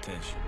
attention. 0.00 0.38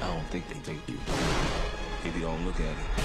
I 0.00 0.06
don't 0.06 0.26
think 0.30 0.48
they 0.48 0.54
think 0.54 0.80
you. 0.88 0.98
Maybe 2.04 2.20
don't 2.20 2.46
look 2.46 2.60
at 2.60 2.62
it. 2.62 3.01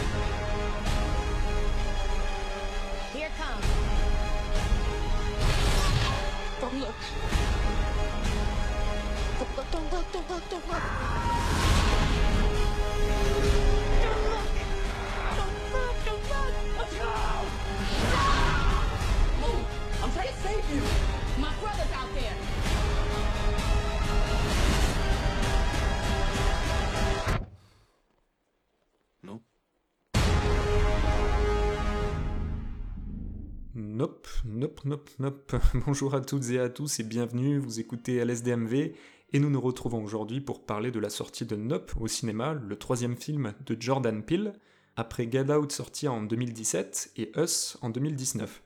Nope, 34.58 34.86
nope, 34.86 35.11
nope. 35.20 35.56
Bonjour 35.86 36.16
à 36.16 36.20
toutes 36.20 36.50
et 36.50 36.58
à 36.58 36.67
tous 36.67 37.00
et 37.00 37.03
bienvenue, 37.03 37.59
vous 37.59 37.80
écoutez 37.80 38.16
LSDMV 38.25 38.95
et 39.31 39.39
nous 39.39 39.52
nous 39.52 39.61
retrouvons 39.61 40.03
aujourd'hui 40.03 40.42
pour 40.42 40.66
parler 40.66 40.89
de 40.89 41.00
la 41.00 41.11
sortie 41.11 41.45
de 41.45 41.56
Nope 41.56 41.94
au 42.00 42.08
cinéma, 42.08 42.55
le 42.55 42.75
troisième 42.75 43.16
film 43.16 43.53
de 43.67 43.78
Jordan 43.80 44.23
Peele, 44.23 44.53
après 44.95 45.30
Get 45.31 45.53
Out 45.53 45.72
sorti 45.72 46.08
en 46.08 46.23
2017 46.23 47.11
et 47.17 47.31
Us 47.38 47.78
en 47.83 47.91
2019. 47.91 48.63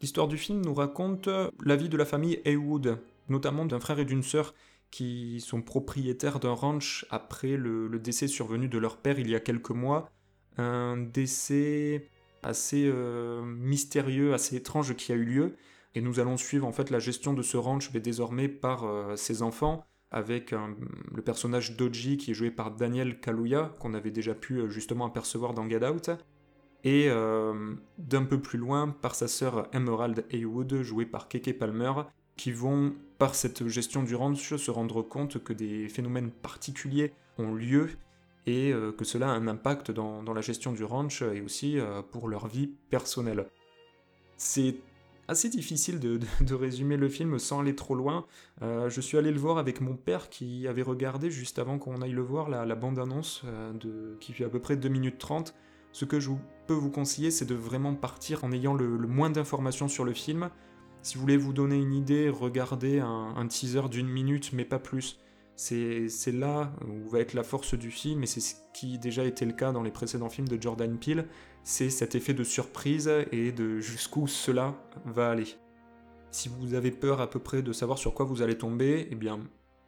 L'histoire 0.00 0.28
du 0.28 0.38
film 0.38 0.60
nous 0.64 0.74
raconte 0.74 1.28
la 1.60 1.74
vie 1.74 1.88
de 1.88 1.96
la 1.96 2.04
famille 2.04 2.40
Haywood, 2.44 3.00
notamment 3.28 3.64
d'un 3.64 3.80
frère 3.80 3.98
et 3.98 4.04
d'une 4.04 4.22
sœur 4.22 4.54
qui 4.92 5.40
sont 5.40 5.60
propriétaires 5.60 6.38
d'un 6.38 6.54
ranch 6.54 7.04
après 7.10 7.56
le 7.56 7.98
décès 7.98 8.28
survenu 8.28 8.68
de 8.68 8.78
leur 8.78 8.98
père 8.98 9.18
il 9.18 9.28
y 9.28 9.34
a 9.34 9.40
quelques 9.40 9.70
mois. 9.70 10.08
Un 10.56 10.96
décès 10.96 12.10
assez 12.46 12.86
euh, 12.86 13.42
mystérieux, 13.42 14.34
assez 14.34 14.56
étrange 14.56 14.94
qui 14.94 15.12
a 15.12 15.14
eu 15.14 15.24
lieu. 15.24 15.56
Et 15.94 16.00
nous 16.00 16.20
allons 16.20 16.36
suivre 16.36 16.66
en 16.66 16.72
fait 16.72 16.90
la 16.90 16.98
gestion 16.98 17.32
de 17.32 17.42
ce 17.42 17.56
ranch 17.56 17.90
mais 17.92 18.00
désormais 18.00 18.48
par 18.48 18.84
euh, 18.84 19.16
ses 19.16 19.42
enfants, 19.42 19.84
avec 20.10 20.52
le 20.52 21.22
personnage 21.22 21.76
Doji 21.76 22.16
qui 22.16 22.30
est 22.30 22.34
joué 22.34 22.50
par 22.50 22.70
Daniel 22.70 23.18
Kaluuya, 23.18 23.74
qu'on 23.80 23.92
avait 23.92 24.10
déjà 24.12 24.34
pu 24.34 24.58
euh, 24.58 24.68
justement 24.68 25.06
apercevoir 25.06 25.52
dans 25.52 25.68
Get 25.68 25.84
Out, 25.84 26.10
et 26.84 27.08
d'un 27.98 28.22
peu 28.22 28.40
plus 28.40 28.58
loin 28.58 28.88
par 28.88 29.16
sa 29.16 29.26
sœur 29.26 29.66
Emerald 29.72 30.24
Haywood, 30.30 30.82
jouée 30.82 31.06
par 31.06 31.26
Keke 31.26 31.58
Palmer, 31.58 31.92
qui 32.36 32.52
vont, 32.52 32.94
par 33.18 33.34
cette 33.34 33.66
gestion 33.66 34.04
du 34.04 34.14
ranch, 34.14 34.54
se 34.54 34.70
rendre 34.70 35.02
compte 35.02 35.42
que 35.42 35.52
des 35.52 35.88
phénomènes 35.88 36.30
particuliers 36.30 37.12
ont 37.38 37.52
lieu 37.52 37.88
et 38.46 38.72
euh, 38.72 38.92
que 38.92 39.04
cela 39.04 39.28
a 39.28 39.32
un 39.32 39.48
impact 39.48 39.90
dans, 39.90 40.22
la 40.22 40.40
gestion 40.40 40.72
du 40.72 40.84
ranch 40.84 41.22
et 41.22 41.40
aussi 41.40 41.78
euh, 41.78 42.02
pour 42.02 42.28
leur 42.28 42.46
vie 42.46 42.70
personnelle. 42.90 43.46
C'est 44.36 44.76
assez 45.28 45.48
difficile 45.48 45.98
de, 45.98 46.20
résumer 46.54 46.96
le 46.96 47.08
film 47.08 47.38
sans 47.38 47.60
aller 47.60 47.74
trop 47.74 47.94
loin. 47.94 48.26
Euh, 48.62 48.88
je 48.88 49.00
suis 49.00 49.18
allé 49.18 49.30
le 49.30 49.38
voir 49.38 49.58
avec 49.58 49.80
mon 49.80 49.96
père 49.96 50.28
qui 50.28 50.66
avait 50.68 50.82
regardé 50.82 51.30
juste 51.30 51.58
avant 51.58 51.78
qu'on 51.78 52.00
aille 52.02 52.12
le 52.12 52.22
voir 52.22 52.48
la, 52.48 52.74
bande-annonce 52.74 53.42
euh, 53.44 53.72
de- 53.72 54.16
qui 54.20 54.32
fait 54.32 54.44
à 54.44 54.48
peu 54.48 54.60
près 54.60 54.76
2 54.76 54.88
minutes 54.88 55.18
30. 55.18 55.54
Ce 55.92 56.04
que 56.04 56.20
je 56.20 56.30
peux 56.66 56.74
vous 56.74 56.90
conseiller, 56.90 57.30
c'est 57.30 57.46
de 57.46 57.54
vraiment 57.54 57.94
partir 57.94 58.44
en 58.44 58.52
ayant 58.52 58.74
le, 58.74 58.86
moins 58.98 59.30
d'informations 59.30 59.88
sur 59.88 60.04
le 60.04 60.12
film. 60.12 60.50
Si 61.02 61.14
vous 61.14 61.22
voulez 61.22 61.36
vous 61.36 61.52
donner 61.52 61.76
une 61.76 61.94
idée, 61.94 62.28
regardez 62.28 62.98
un 62.98 63.46
teaser 63.46 63.88
d'une 63.88 64.08
minute, 64.08 64.52
mais 64.52 64.64
pas 64.64 64.80
plus. 64.80 65.20
C'est 65.56 66.32
là 66.32 66.70
où 66.86 67.08
va 67.08 67.20
être 67.20 67.32
la 67.32 67.42
force 67.42 67.74
du 67.74 67.90
film, 67.90 68.22
et 68.22 68.26
c'est 68.26 68.40
ce 68.40 68.56
qui 68.74 68.98
déjà 68.98 69.24
était 69.24 69.46
le 69.46 69.52
cas 69.52 69.72
dans 69.72 69.82
les 69.82 69.90
précédents 69.90 70.28
films 70.28 70.48
de 70.48 70.60
Jordan 70.60 70.98
Peele, 70.98 71.26
c'est 71.64 71.90
cet 71.90 72.14
effet 72.14 72.34
de 72.34 72.44
surprise 72.44 73.10
et 73.32 73.52
de 73.52 73.80
jusqu'où 73.80 74.28
cela 74.28 74.74
va 75.06 75.30
aller. 75.30 75.56
Si 76.30 76.50
vous 76.50 76.74
avez 76.74 76.90
peur 76.90 77.20
à 77.22 77.30
peu 77.30 77.38
près 77.38 77.62
de 77.62 77.72
savoir 77.72 77.98
sur 77.98 78.12
quoi 78.12 78.26
vous 78.26 78.42
allez 78.42 78.58
tomber, 78.58 79.08
eh 79.10 79.14
bien, 79.14 79.40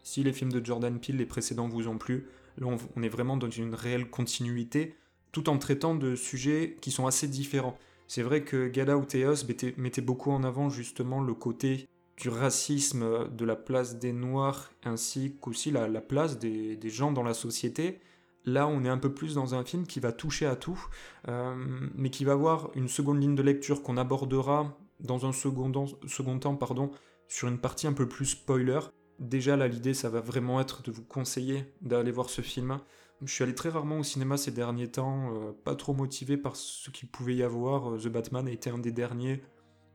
si 0.03 0.25
les 0.25 0.33
films 0.33 0.53
de 0.53 0.65
Jordan 0.65 0.99
Peele, 0.99 1.19
les 1.19 1.27
précédents 1.27 1.69
vous 1.69 1.87
ont 1.87 1.99
plu, 1.99 2.29
là 2.57 2.67
on, 2.97 3.03
est 3.03 3.09
vraiment 3.09 3.37
dans 3.37 3.51
une 3.51 3.75
réelle 3.75 4.09
continuité, 4.09 4.97
tout 5.33 5.51
en 5.51 5.59
traitant 5.59 5.95
de 5.95 6.17
sujets 6.17 6.79
qui 6.81 6.91
sont 6.91 7.07
assez 7.07 7.29
différents. 7.29 7.77
C'est 8.07 8.23
vrai 8.23 8.43
que 8.43 8.73
Get 8.73 8.91
Out 8.91 9.15
et 9.15 9.25
Us 9.25 9.47
mettaient 9.77 10.01
beaucoup 10.01 10.31
en 10.31 10.45
avant 10.45 10.71
justement 10.71 11.21
le 11.21 11.35
côté 11.35 11.87
du 12.19 12.29
racisme, 12.29 13.29
de 13.31 13.45
la 13.45 13.57
place 13.57 13.99
des 13.99 14.13
Noirs, 14.13 14.71
ainsi 14.85 15.37
qu'aussi 15.41 15.71
la, 15.71 15.89
la 15.89 16.01
place 16.01 16.39
des, 16.39 16.79
gens 16.91 17.13
dans 17.13 17.23
la 17.23 17.35
société. 17.35 18.01
Là, 18.45 18.67
on 18.67 18.85
est 18.85 18.89
un 18.89 18.99
peu 18.99 19.13
plus 19.13 19.35
dans 19.35 19.55
un 19.55 19.65
film 19.65 19.87
qui 19.87 20.01
va 20.01 20.11
toucher 20.11 20.47
à 20.47 20.57
tout, 20.57 20.81
euh, 21.29 21.55
mais 21.95 22.11
qui 22.11 22.25
va 22.25 22.33
avoir 22.33 22.71
une 22.75 22.89
seconde 22.89 23.21
ligne 23.21 23.35
de 23.35 23.43
lecture 23.43 23.83
qu'on 23.83 23.97
abordera 23.97 24.77
dans 25.01 25.27
un 25.27 25.33
second, 25.33 25.87
second 26.07 26.39
temps 26.39 26.57
pardon, 26.57 26.91
sur 27.29 27.49
une 27.49 27.59
partie 27.59 27.87
un 27.87 27.93
peu 27.93 28.09
plus 28.09 28.27
spoiler. 28.27 28.81
Déjà, 29.21 29.57
là, 29.57 29.69
l'idée, 29.69 29.95
ça 29.95 30.09
va 30.09 30.21
vraiment 30.21 30.61
être 30.61 30.83
de 30.83 30.91
vous 30.91 31.05
conseiller 31.05 31.73
d'aller 31.83 32.11
voir 32.11 32.31
ce 32.31 32.43
film. 32.43 32.79
Je 33.23 33.33
suis 33.33 33.45
allé 33.45 33.55
très 33.55 33.69
rarement 33.69 33.99
au 33.99 34.05
cinéma 34.05 34.37
ces 34.37 34.53
derniers 34.53 34.91
temps, 34.91 35.35
euh, 35.35 35.53
pas 35.65 35.75
trop 35.75 35.93
motivé 35.93 36.37
par 36.37 36.57
ce 36.57 36.91
qu'il 36.91 37.09
pouvait 37.09 37.35
y 37.35 37.43
avoir. 37.43 37.91
Euh, 37.91 37.99
The 37.99 38.09
Batman 38.09 38.47
a 38.49 38.51
été 38.51 38.71
un 38.71 38.79
des 38.79 38.93
derniers 38.93 39.43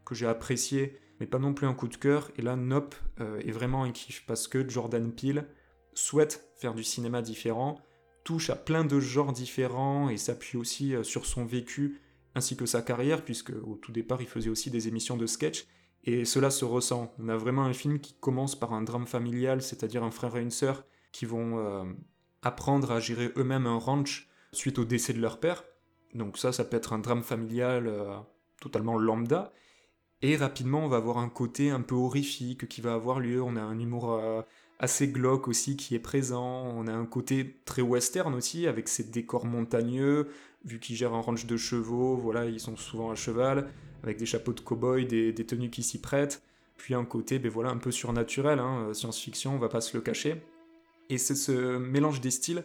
que 0.06 0.14
j'ai 0.14 0.28
apprécié, 0.28 1.00
mais 1.24 1.28
pas 1.28 1.40
non 1.40 1.54
plus 1.54 1.68
un 1.68 1.74
coup 1.74 1.88
de 1.88 1.96
cœur. 1.96 2.32
Et 2.36 2.42
là, 2.42 2.58
Nope 2.58 2.96
euh, 3.22 3.40
est 3.40 3.52
vraiment 3.52 3.86
un 3.86 3.94
kiff 3.94 4.26
parce 4.28 4.50
que 4.50 4.68
Jordan 4.68 5.10
Peele 5.10 5.48
souhaite 5.94 6.50
faire 6.58 6.74
du 6.74 6.84
cinéma 6.84 7.22
différent, 7.22 7.80
touche 8.26 8.50
à 8.50 8.58
plein 8.58 8.84
de 8.84 9.00
genres 9.00 9.32
différents 9.32 10.10
et 10.10 10.18
s'appuie 10.18 10.58
aussi 10.58 10.94
euh, 10.94 11.02
sur 11.02 11.26
son 11.26 11.46
vécu 11.46 12.02
ainsi 12.36 12.58
que 12.58 12.66
sa 12.66 12.82
carrière, 12.82 13.24
puisque 13.24 13.52
au 13.52 13.76
tout 13.76 13.94
départ, 13.94 14.22
il 14.22 14.28
faisait 14.28 14.50
aussi 14.50 14.70
des 14.70 14.90
émissions 14.90 15.16
de 15.16 15.26
sketch. 15.26 15.66
Et 16.04 16.26
cela 16.26 16.50
se 16.50 16.66
ressent. 16.66 17.14
On 17.20 17.30
a 17.30 17.38
vraiment 17.38 17.64
un 17.64 17.74
film 17.74 18.02
qui 18.02 18.16
commence 18.20 18.60
par 18.60 18.74
un 18.74 18.82
drame 18.82 19.08
familial, 19.08 19.62
c'est-à-dire 19.62 20.04
un 20.04 20.12
frère 20.12 20.36
et 20.36 20.42
une 20.42 20.52
sœur 20.52 20.84
qui 21.14 21.26
vont 21.26 21.58
euh, 21.60 21.86
apprendre 22.42 22.92
à 22.92 23.00
gérer 23.00 23.32
eux-mêmes 23.38 23.66
un 23.66 23.78
ranch 23.78 24.28
suite 24.52 24.78
au 24.78 24.84
décès 24.84 25.14
de 25.14 25.22
leur 25.22 25.40
père. 25.40 25.64
Donc 26.16 26.38
ça, 26.38 26.52
ça 26.52 26.66
peut 26.66 26.76
être 26.76 26.92
un 26.92 27.00
drame 27.00 27.24
familial 27.24 27.90
totalement 28.60 28.98
lambda. 28.98 29.54
Et 30.26 30.38
rapidement, 30.38 30.86
on 30.86 30.88
va 30.88 30.98
avoir 30.98 31.18
un 31.18 31.28
côté 31.28 31.70
un 31.70 31.82
peu 31.82 31.96
horrifique 31.96 32.70
qui 32.70 32.80
va 32.80 32.94
avoir 32.94 33.20
lieu. 33.20 33.44
On 33.44 33.58
a 33.58 33.62
un 33.62 33.78
humour 33.78 34.14
euh, 34.14 34.42
assez 34.80 35.10
glauque 35.10 35.50
aussi 35.50 35.76
qui 35.76 35.96
est 35.96 36.00
présent. 36.00 36.64
On 36.78 36.88
a 36.88 36.94
un 36.94 37.06
côté 37.06 37.58
très 37.66 37.82
western 37.82 38.34
aussi, 38.34 38.66
avec 38.66 38.88
ces 38.88 39.04
décors 39.04 39.46
montagneux. 39.46 40.30
Vu 40.64 40.80
qu'ils 40.80 40.96
gèrent 40.96 41.14
un 41.14 41.20
ranch 41.20 41.46
de 41.46 41.58
chevaux, 41.58 42.16
voilà, 42.16 42.46
ils 42.46 42.62
sont 42.62 42.78
souvent 42.78 43.12
à 43.12 43.16
cheval, 43.16 43.70
avec 44.02 44.16
des 44.16 44.26
chapeaux 44.26 44.54
de 44.54 44.62
cow-boy, 44.62 45.06
des, 45.06 45.34
des 45.34 45.46
tenues 45.46 45.70
qui 45.70 45.84
s'y 45.84 46.00
prêtent. 46.00 46.42
Puis 46.78 46.94
un 46.94 47.04
côté, 47.04 47.38
ben 47.38 47.52
voilà, 47.52 47.72
un 47.72 47.78
peu 47.78 47.92
surnaturel, 47.92 48.60
hein, 48.60 48.88
euh, 48.88 48.94
science-fiction, 48.94 49.54
on 49.56 49.60
va 49.60 49.68
pas 49.68 49.82
se 49.82 49.98
le 49.98 50.02
cacher. 50.02 50.42
Et 51.10 51.18
c'est 51.18 51.36
ce 51.36 51.78
mélange 51.78 52.22
des 52.22 52.32
styles 52.32 52.64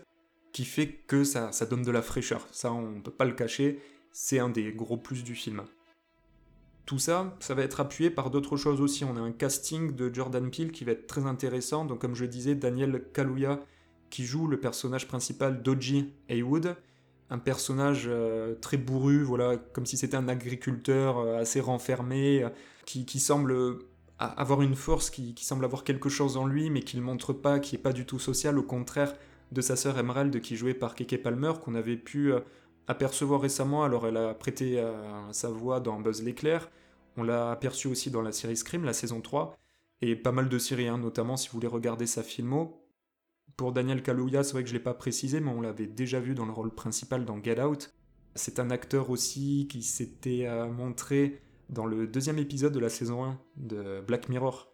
qui 0.53 0.65
fait 0.65 0.87
que 1.09 1.25
ça, 1.25 1.51
ça 1.51 1.67
donne 1.67 1.83
de 1.83 1.91
la 1.91 2.03
fraîcheur. 2.03 2.47
Ça, 2.53 2.73
on 2.73 3.01
peut 3.01 3.11
pas 3.11 3.25
le 3.25 3.35
cacher. 3.35 3.81
C'est 4.13 4.39
un 4.39 4.49
des 4.49 4.73
gros 4.73 4.97
plus 4.97 5.25
du 5.25 5.35
film. 5.35 5.65
Tout 6.88 6.99
ça, 6.99 7.37
ça 7.41 7.53
va 7.53 7.65
être 7.65 7.81
appuyé 7.81 8.09
par 8.09 8.31
d'autres 8.31 8.56
choses 8.56 8.81
aussi. 8.81 9.04
On 9.04 9.15
a 9.19 9.21
un 9.21 9.31
casting 9.31 9.94
de 9.94 10.10
Jordan 10.10 10.50
Peele 10.50 10.72
qui 10.72 10.84
va 10.84 10.93
être 10.93 11.06
très 11.06 11.26
intéressant. 11.26 11.84
Donc, 11.84 11.99
comme 11.99 12.15
je 12.15 12.25
disais, 12.25 12.54
Daniel 12.54 13.04
Kaluuya 13.13 13.60
qui 14.09 14.24
joue 14.24 14.47
le 14.47 14.59
personnage 14.59 15.07
principal 15.07 15.63
Doji 15.63 16.15
Haywood, 16.30 16.77
un 17.28 17.36
personnage 17.36 18.04
euh, 18.07 18.54
très 18.54 18.78
bourru, 18.78 19.22
voilà, 19.22 19.59
comme 19.74 19.84
si 19.84 19.98
c'était 19.98 20.16
un 20.16 20.28
agriculteur 20.28 21.18
euh, 21.18 21.39
assez 21.39 21.60
renfermé, 21.60 22.42
euh, 22.42 22.48
qui, 22.86 23.21
semble 23.21 23.54
avoir 24.18 24.63
une 24.63 24.74
force, 24.74 25.10
qui, 25.10 25.34
semble 25.42 25.66
avoir 25.66 25.84
quelque 25.84 26.09
chose 26.09 26.39
en 26.39 26.47
lui, 26.47 26.71
mais 26.71 26.80
qui 26.80 26.97
ne 26.97 27.03
montre 27.03 27.34
pas, 27.34 27.60
qui 27.60 27.77
est 27.77 27.78
pas 27.78 27.92
du 27.92 28.07
tout 28.07 28.18
social, 28.18 28.59
au 28.59 28.63
contraire 28.63 29.15
de 29.53 29.60
sa 29.60 29.77
sœur 29.77 29.98
Emerald, 29.98 30.41
qui 30.41 30.57
jouée 30.57 30.72
par 30.72 30.95
Keke 30.95 31.22
Palmer, 31.22 31.53
qu'on 31.63 31.74
avait 31.74 31.98
pu 31.98 32.33
apercevoir 32.86 33.42
récemment. 33.42 33.84
Alors, 33.84 34.07
elle 34.07 34.16
a 34.16 34.33
prêté 34.33 34.83
sa 35.33 35.51
voix 35.51 35.80
dans 35.80 36.01
Buzz 36.01 36.22
l'éclair. 36.22 36.71
On 37.18 37.24
l'a 37.24 37.50
aperçu 37.50 37.88
aussi 37.88 38.12
dans 38.12 38.22
la 38.22 38.30
série 38.30 38.56
Scream, 38.56 38.84
la 38.84 38.92
saison 38.92 39.20
3, 39.20 39.59
et 40.03 40.15
pas 40.15 40.30
mal 40.30 40.48
de 40.48 40.56
séries, 40.56 40.86
hein, 40.86 40.98
notamment 40.98 41.36
si 41.36 41.48
vous 41.48 41.54
voulez 41.54 41.66
regarder 41.66 42.06
sa 42.06 42.22
filmo. 42.22 42.86
Pour 43.56 43.72
Daniel 43.72 44.04
Kaluuya, 44.04 44.44
c'est 44.44 44.53
vrai 44.53 44.62
que 44.62 44.68
je 44.68 44.74
l'ai 44.74 44.80
pas 44.80 44.94
précisé, 44.94 45.41
mais 45.41 45.50
on 45.50 45.60
l'avait 45.60 45.88
déjà 45.88 46.20
vu 46.20 46.36
dans 46.36 46.47
le 46.47 46.53
rôle 46.53 46.72
principal 46.72 47.24
dans 47.24 47.42
Get 47.42 47.60
Out. 47.60 47.92
C'est 48.36 48.60
un 48.60 48.70
acteur 48.70 49.10
aussi 49.10 49.66
qui 49.68 49.82
s'était 49.82 50.47
euh, 50.47 50.68
montré 50.68 51.42
dans 51.70 51.86
le 51.86 52.06
deuxième 52.06 52.38
épisode 52.38 52.72
de 52.72 52.78
la 52.78 52.88
saison 52.88 53.24
1 53.24 53.41
de 53.56 54.00
Black 54.06 54.28
Mirror, 54.28 54.72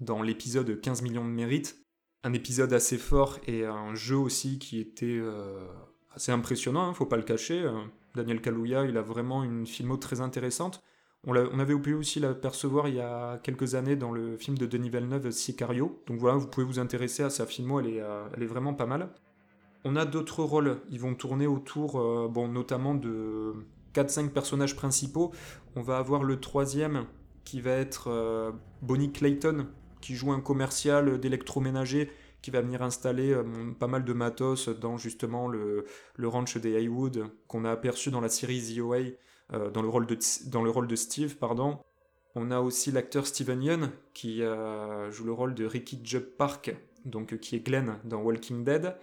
dans 0.00 0.22
l'épisode 0.22 0.80
15 0.80 1.02
millions 1.02 1.26
de 1.26 1.30
mérites. 1.30 1.76
Un 2.24 2.32
épisode 2.32 2.72
assez 2.72 2.96
fort 2.96 3.38
et 3.46 3.66
un 3.66 3.94
jeu 3.94 4.16
aussi 4.16 4.58
qui 4.58 4.80
était 4.80 5.18
euh, 5.20 5.66
assez 6.14 6.32
impressionnant, 6.32 6.88
hein, 6.88 6.94
faut 6.94 7.04
pas 7.04 7.18
le 7.18 7.22
cacher. 7.22 7.60
Euh, 7.60 7.84
Daniel 8.14 8.40
Kaluuya, 8.40 8.86
il 8.86 8.96
a 8.96 9.02
vraiment 9.02 9.44
une 9.44 9.66
filmo 9.66 9.98
très 9.98 10.22
intéressante. 10.22 10.82
On, 11.26 11.58
avait 11.58 11.74
pu 11.74 11.94
aussi 11.94 12.20
l'apercevoir 12.20 12.86
il 12.86 12.94
y 12.94 13.00
a 13.00 13.38
quelques 13.42 13.74
années 13.74 13.96
dans 13.96 14.12
le 14.12 14.36
film 14.36 14.56
de 14.56 14.64
Denis 14.64 14.90
Villeneuve, 14.90 15.30
Sicario. 15.32 16.00
Donc 16.06 16.18
voilà, 16.18 16.36
vous 16.36 16.46
pouvez 16.46 16.64
vous 16.64 16.78
intéresser 16.78 17.24
à 17.24 17.30
sa 17.30 17.46
filmo, 17.46 17.80
elle 17.80 17.88
est, 17.88 18.02
elle 18.34 18.42
est 18.44 18.46
vraiment 18.46 18.74
pas 18.74 18.86
mal. 18.86 19.08
On 19.84 19.96
a 19.96 20.04
d'autres 20.04 20.44
rôles, 20.44 20.78
ils 20.90 21.00
vont 21.00 21.14
tourner 21.14 21.48
autour, 21.48 21.94
bon, 22.28 22.46
notamment 22.46 22.94
de 22.94 23.54
4-5 23.94 24.28
personnages 24.28 24.76
principaux. 24.76 25.32
On 25.74 25.82
va 25.82 25.98
avoir 25.98 26.22
le 26.22 26.38
troisième 26.38 27.06
qui 27.44 27.60
va 27.60 27.72
être 27.72 28.54
Bonnie 28.82 29.10
Clayton, 29.10 29.66
qui 30.00 30.14
joue 30.14 30.30
un 30.30 30.40
commercial 30.40 31.18
d'électroménager 31.18 32.08
qui 32.46 32.52
va 32.52 32.60
venir 32.60 32.80
installer 32.82 33.32
euh, 33.32 33.42
pas 33.76 33.88
mal 33.88 34.04
de 34.04 34.12
matos 34.12 34.68
dans 34.68 34.98
justement 34.98 35.48
le, 35.48 35.84
le 36.14 36.28
ranch 36.28 36.56
des 36.58 36.76
Haywood 36.76 37.24
qu'on 37.48 37.64
a 37.64 37.72
aperçu 37.72 38.12
dans 38.12 38.20
la 38.20 38.28
série 38.28 38.62
The 38.62 38.78
OA 38.78 38.98
euh, 39.52 39.70
dans, 39.70 39.82
le 39.82 39.88
rôle 39.88 40.06
de, 40.06 40.18
dans 40.46 40.62
le 40.62 40.70
rôle 40.70 40.86
de 40.86 40.96
Steve. 40.96 41.36
pardon. 41.36 41.78
On 42.34 42.50
a 42.50 42.60
aussi 42.60 42.92
l'acteur 42.92 43.26
Steven 43.26 43.62
Yeun 43.62 43.92
qui 44.12 44.42
euh, 44.42 45.10
joue 45.10 45.24
le 45.24 45.32
rôle 45.32 45.54
de 45.54 45.64
Ricky 45.64 46.00
Jubb 46.04 46.24
Park, 46.36 46.74
donc 47.04 47.38
qui 47.38 47.56
est 47.56 47.60
Glenn 47.60 47.98
dans 48.04 48.20
Walking 48.20 48.62
Dead, 48.62 48.94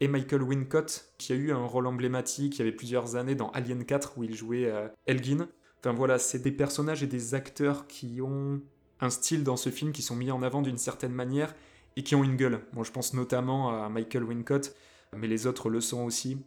et 0.00 0.08
Michael 0.08 0.42
Wincott 0.42 1.12
qui 1.18 1.32
a 1.32 1.36
eu 1.36 1.52
un 1.52 1.64
rôle 1.64 1.86
emblématique 1.86 2.56
il 2.56 2.58
y 2.58 2.62
avait 2.62 2.72
plusieurs 2.72 3.14
années 3.14 3.36
dans 3.36 3.50
Alien 3.50 3.84
4 3.84 4.18
où 4.18 4.24
il 4.24 4.34
jouait 4.34 4.72
Elgin. 5.06 5.46
Enfin 5.78 5.92
voilà, 5.92 6.18
c'est 6.18 6.40
des 6.40 6.50
personnages 6.50 7.04
et 7.04 7.06
des 7.06 7.34
acteurs 7.34 7.86
qui 7.86 8.20
ont 8.20 8.60
un 9.00 9.10
style 9.10 9.44
dans 9.44 9.56
ce 9.56 9.70
film 9.70 9.92
qui 9.92 10.02
sont 10.02 10.16
mis 10.16 10.30
en 10.30 10.42
avant 10.42 10.62
d'une 10.62 10.78
certaine 10.78 11.12
manière 11.12 11.54
et 11.96 12.02
qui 12.02 12.14
ont 12.14 12.24
une 12.24 12.36
gueule. 12.36 12.60
Moi, 12.72 12.84
je 12.84 12.90
pense 12.90 13.14
notamment 13.14 13.84
à 13.84 13.88
Michael 13.88 14.24
Wincott, 14.24 14.74
mais 15.16 15.28
les 15.28 15.46
autres 15.46 15.68
le 15.68 15.80
sont 15.80 16.04
aussi. 16.04 16.38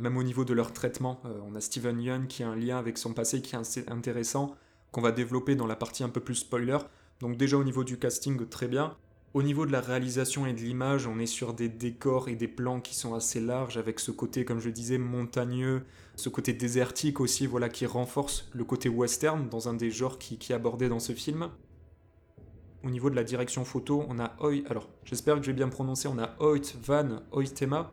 Même 0.00 0.16
au 0.16 0.22
niveau 0.22 0.46
de 0.46 0.54
leur 0.54 0.72
traitement, 0.72 1.20
euh, 1.26 1.38
on 1.46 1.54
a 1.54 1.60
Steven 1.60 2.00
Yeun 2.00 2.26
qui 2.26 2.42
a 2.42 2.48
un 2.48 2.56
lien 2.56 2.78
avec 2.78 2.96
son 2.96 3.12
passé 3.12 3.42
qui 3.42 3.54
est 3.54 3.58
assez 3.58 3.84
intéressant, 3.88 4.56
qu'on 4.92 5.02
va 5.02 5.12
développer 5.12 5.56
dans 5.56 5.66
la 5.66 5.76
partie 5.76 6.02
un 6.02 6.08
peu 6.08 6.20
plus 6.20 6.36
spoiler. 6.36 6.78
Donc 7.20 7.36
déjà 7.36 7.58
au 7.58 7.64
niveau 7.64 7.84
du 7.84 7.98
casting, 7.98 8.48
très 8.48 8.66
bien. 8.66 8.96
Au 9.34 9.42
niveau 9.42 9.66
de 9.66 9.72
la 9.72 9.82
réalisation 9.82 10.46
et 10.46 10.54
de 10.54 10.60
l'image, 10.60 11.06
on 11.06 11.18
est 11.18 11.26
sur 11.26 11.52
des 11.52 11.68
décors 11.68 12.30
et 12.30 12.34
des 12.34 12.48
plans 12.48 12.80
qui 12.80 12.94
sont 12.94 13.14
assez 13.14 13.40
larges, 13.40 13.76
avec 13.76 14.00
ce 14.00 14.10
côté, 14.10 14.46
comme 14.46 14.58
je 14.58 14.70
disais, 14.70 14.96
montagneux, 14.96 15.84
ce 16.16 16.30
côté 16.30 16.54
désertique 16.54 17.20
aussi, 17.20 17.46
voilà, 17.46 17.68
qui 17.68 17.84
renforce 17.84 18.48
le 18.54 18.64
côté 18.64 18.88
western 18.88 19.48
dans 19.50 19.68
un 19.68 19.74
des 19.74 19.90
genres 19.90 20.18
qui, 20.18 20.38
qui 20.38 20.52
est 20.52 20.56
abordé 20.56 20.88
dans 20.88 20.98
ce 20.98 21.12
film. 21.12 21.50
Au 22.82 22.90
niveau 22.90 23.10
de 23.10 23.14
la 23.14 23.22
direction 23.22 23.64
photo, 23.66 24.04
on 24.08 24.18
a 24.18 24.34
Hoy, 24.40 24.64
alors 24.68 24.88
j'espère 25.04 25.36
que 25.36 25.42
j'ai 25.42 25.52
bien 25.52 25.68
prononcé, 25.68 26.08
on 26.08 26.18
a 26.18 26.34
Hoyt 26.40 26.74
Van 26.82 27.20
Hoytema, 27.30 27.92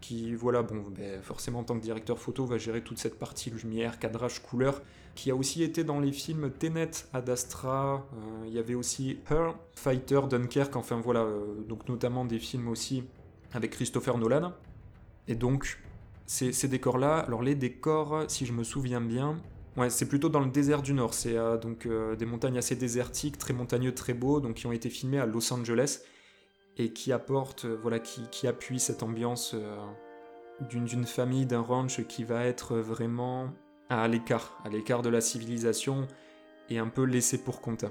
qui, 0.00 0.34
voilà, 0.34 0.62
bon, 0.62 0.84
ben, 0.90 1.22
forcément 1.22 1.60
en 1.60 1.64
tant 1.64 1.76
que 1.76 1.82
directeur 1.82 2.18
photo, 2.18 2.44
va 2.46 2.58
gérer 2.58 2.82
toute 2.82 2.98
cette 2.98 3.18
partie 3.18 3.50
lumière, 3.50 3.98
cadrage, 3.98 4.40
couleur, 4.42 4.82
qui 5.14 5.30
a 5.30 5.34
aussi 5.34 5.62
été 5.62 5.84
dans 5.84 6.00
les 6.00 6.12
films 6.12 6.50
Tenet, 6.50 6.90
Ad 7.12 7.28
Astra, 7.28 8.06
euh, 8.14 8.46
il 8.46 8.52
y 8.52 8.58
avait 8.58 8.74
aussi 8.74 9.18
Her, 9.30 9.54
Fighter, 9.74 10.20
Dunkirk, 10.28 10.76
enfin 10.76 11.00
voilà, 11.00 11.20
euh, 11.20 11.62
donc 11.68 11.88
notamment 11.88 12.24
des 12.24 12.38
films 12.38 12.68
aussi 12.68 13.04
avec 13.52 13.72
Christopher 13.72 14.18
Nolan. 14.18 14.52
Et 15.26 15.34
donc, 15.34 15.80
ces, 16.26 16.52
ces 16.52 16.68
décors-là, 16.68 17.18
alors 17.18 17.42
les 17.42 17.54
décors, 17.54 18.24
si 18.28 18.46
je 18.46 18.52
me 18.52 18.64
souviens 18.64 19.00
bien, 19.00 19.40
Ouais, 19.76 19.90
c'est 19.90 20.08
plutôt 20.08 20.28
dans 20.28 20.40
le 20.40 20.50
désert 20.50 20.82
du 20.82 20.92
Nord. 20.92 21.14
C'est 21.14 21.36
euh, 21.36 21.56
donc 21.56 21.86
des 22.18 22.26
montagnes 22.26 22.58
assez 22.58 22.74
désertiques, 22.74 23.38
très 23.38 23.54
montagneux, 23.54 23.94
très 23.94 24.12
beaux, 24.12 24.40
donc 24.40 24.54
qui 24.54 24.66
ont 24.66 24.72
été 24.72 24.90
filmés 24.90 25.20
à 25.20 25.26
Los 25.26 25.52
Angeles 25.52 26.00
et 26.78 26.92
qui 26.92 27.12
apportent, 27.12 27.64
euh, 27.64 27.78
voilà, 27.82 27.98
qui, 27.98 28.22
qui 28.30 28.46
appuient 28.46 28.80
cette 28.80 29.02
ambiance 29.02 29.54
d'une 30.60 31.04
famille, 31.04 31.46
d'un 31.46 31.60
ranch 31.60 32.02
qui 32.06 32.24
va 32.24 32.44
être 32.44 32.76
vraiment 32.76 33.52
à 33.88 34.08
l'écart, 34.08 34.58
à 34.64 34.68
l'écart 34.68 35.02
de 35.02 35.08
la 35.08 35.20
civilisation 35.20 36.08
et 36.68 36.78
un 36.78 36.88
peu 36.88 37.04
laissé 37.04 37.42
pour 37.42 37.60
compte. 37.60 37.84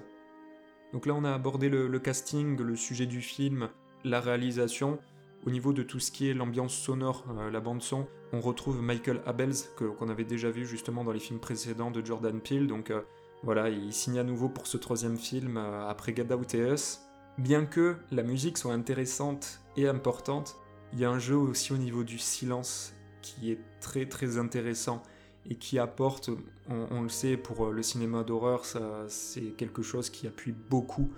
Donc 0.93 1.05
là, 1.05 1.13
on 1.13 1.23
a 1.23 1.33
abordé 1.33 1.69
le 1.69 1.99
casting, 1.99 2.59
le 2.59 2.75
sujet 2.75 3.05
du 3.05 3.21
film, 3.21 3.69
la 4.03 4.19
réalisation. 4.19 4.99
Au 5.45 5.49
niveau 5.49 5.71
de 5.71 5.83
tout 5.83 5.99
ce 5.99 6.11
qui 6.11 6.29
est 6.29 6.33
l'ambiance 6.33 6.73
sonore, 6.73 7.25
euh, 7.37 7.51
la 7.51 7.59
bande 7.59 7.81
son, 7.81 8.07
on 8.33 8.41
retrouve 8.41 8.81
Michael 8.81 9.21
Abels, 9.25 9.53
qu'on 9.77 10.09
avait 10.09 10.25
déjà 10.25 10.49
vu 10.49 10.65
justement 10.65 11.03
dans 11.03 11.11
les 11.11 11.19
films 11.19 11.39
précédents 11.39 11.91
de 11.91 12.05
Jordan 12.05 12.41
Peele, 12.41 12.67
donc 12.67 12.91
euh, 12.91 13.01
voilà, 13.43 13.69
il 13.69 13.93
signe 13.93 14.19
à 14.19 14.23
nouveau 14.23 14.49
pour 14.49 14.67
ce 14.67 14.77
troisième 14.77 15.17
film 15.17 15.57
euh, 15.57 15.87
après 15.87 16.13
Get 16.15 16.33
Out 16.33 16.53
et 16.55 16.71
Us. 16.71 17.01
Bien 17.37 17.65
que 17.65 17.97
la 18.11 18.23
musique 18.23 18.57
soit 18.57 18.73
intéressante 18.73 19.59
et 19.75 19.87
importante, 19.87 20.57
il 20.91 20.99
y 20.99 21.05
a 21.05 21.11
un 21.11 21.19
jeu 21.19 21.35
aussi 21.35 21.71
au 21.71 21.77
niveau 21.77 22.03
du 22.03 22.17
silence 22.17 22.93
qui 23.21 23.51
est 23.51 23.59
très 23.79 24.07
très 24.07 24.39
intéressant 24.39 25.03
et 25.47 25.55
qui 25.55 25.77
apporte, 25.77 26.31
on, 26.67 27.03
le 27.03 27.09
sait 27.09 27.37
pour 27.37 27.67
le 27.67 27.83
cinéma 27.83 28.23
d'horreur, 28.23 28.63
c'est 29.07 29.55
quelque 29.55 29.81
chose 29.81 30.09
qui 30.09 30.27
appuie 30.27 30.51
beaucoup 30.51 31.11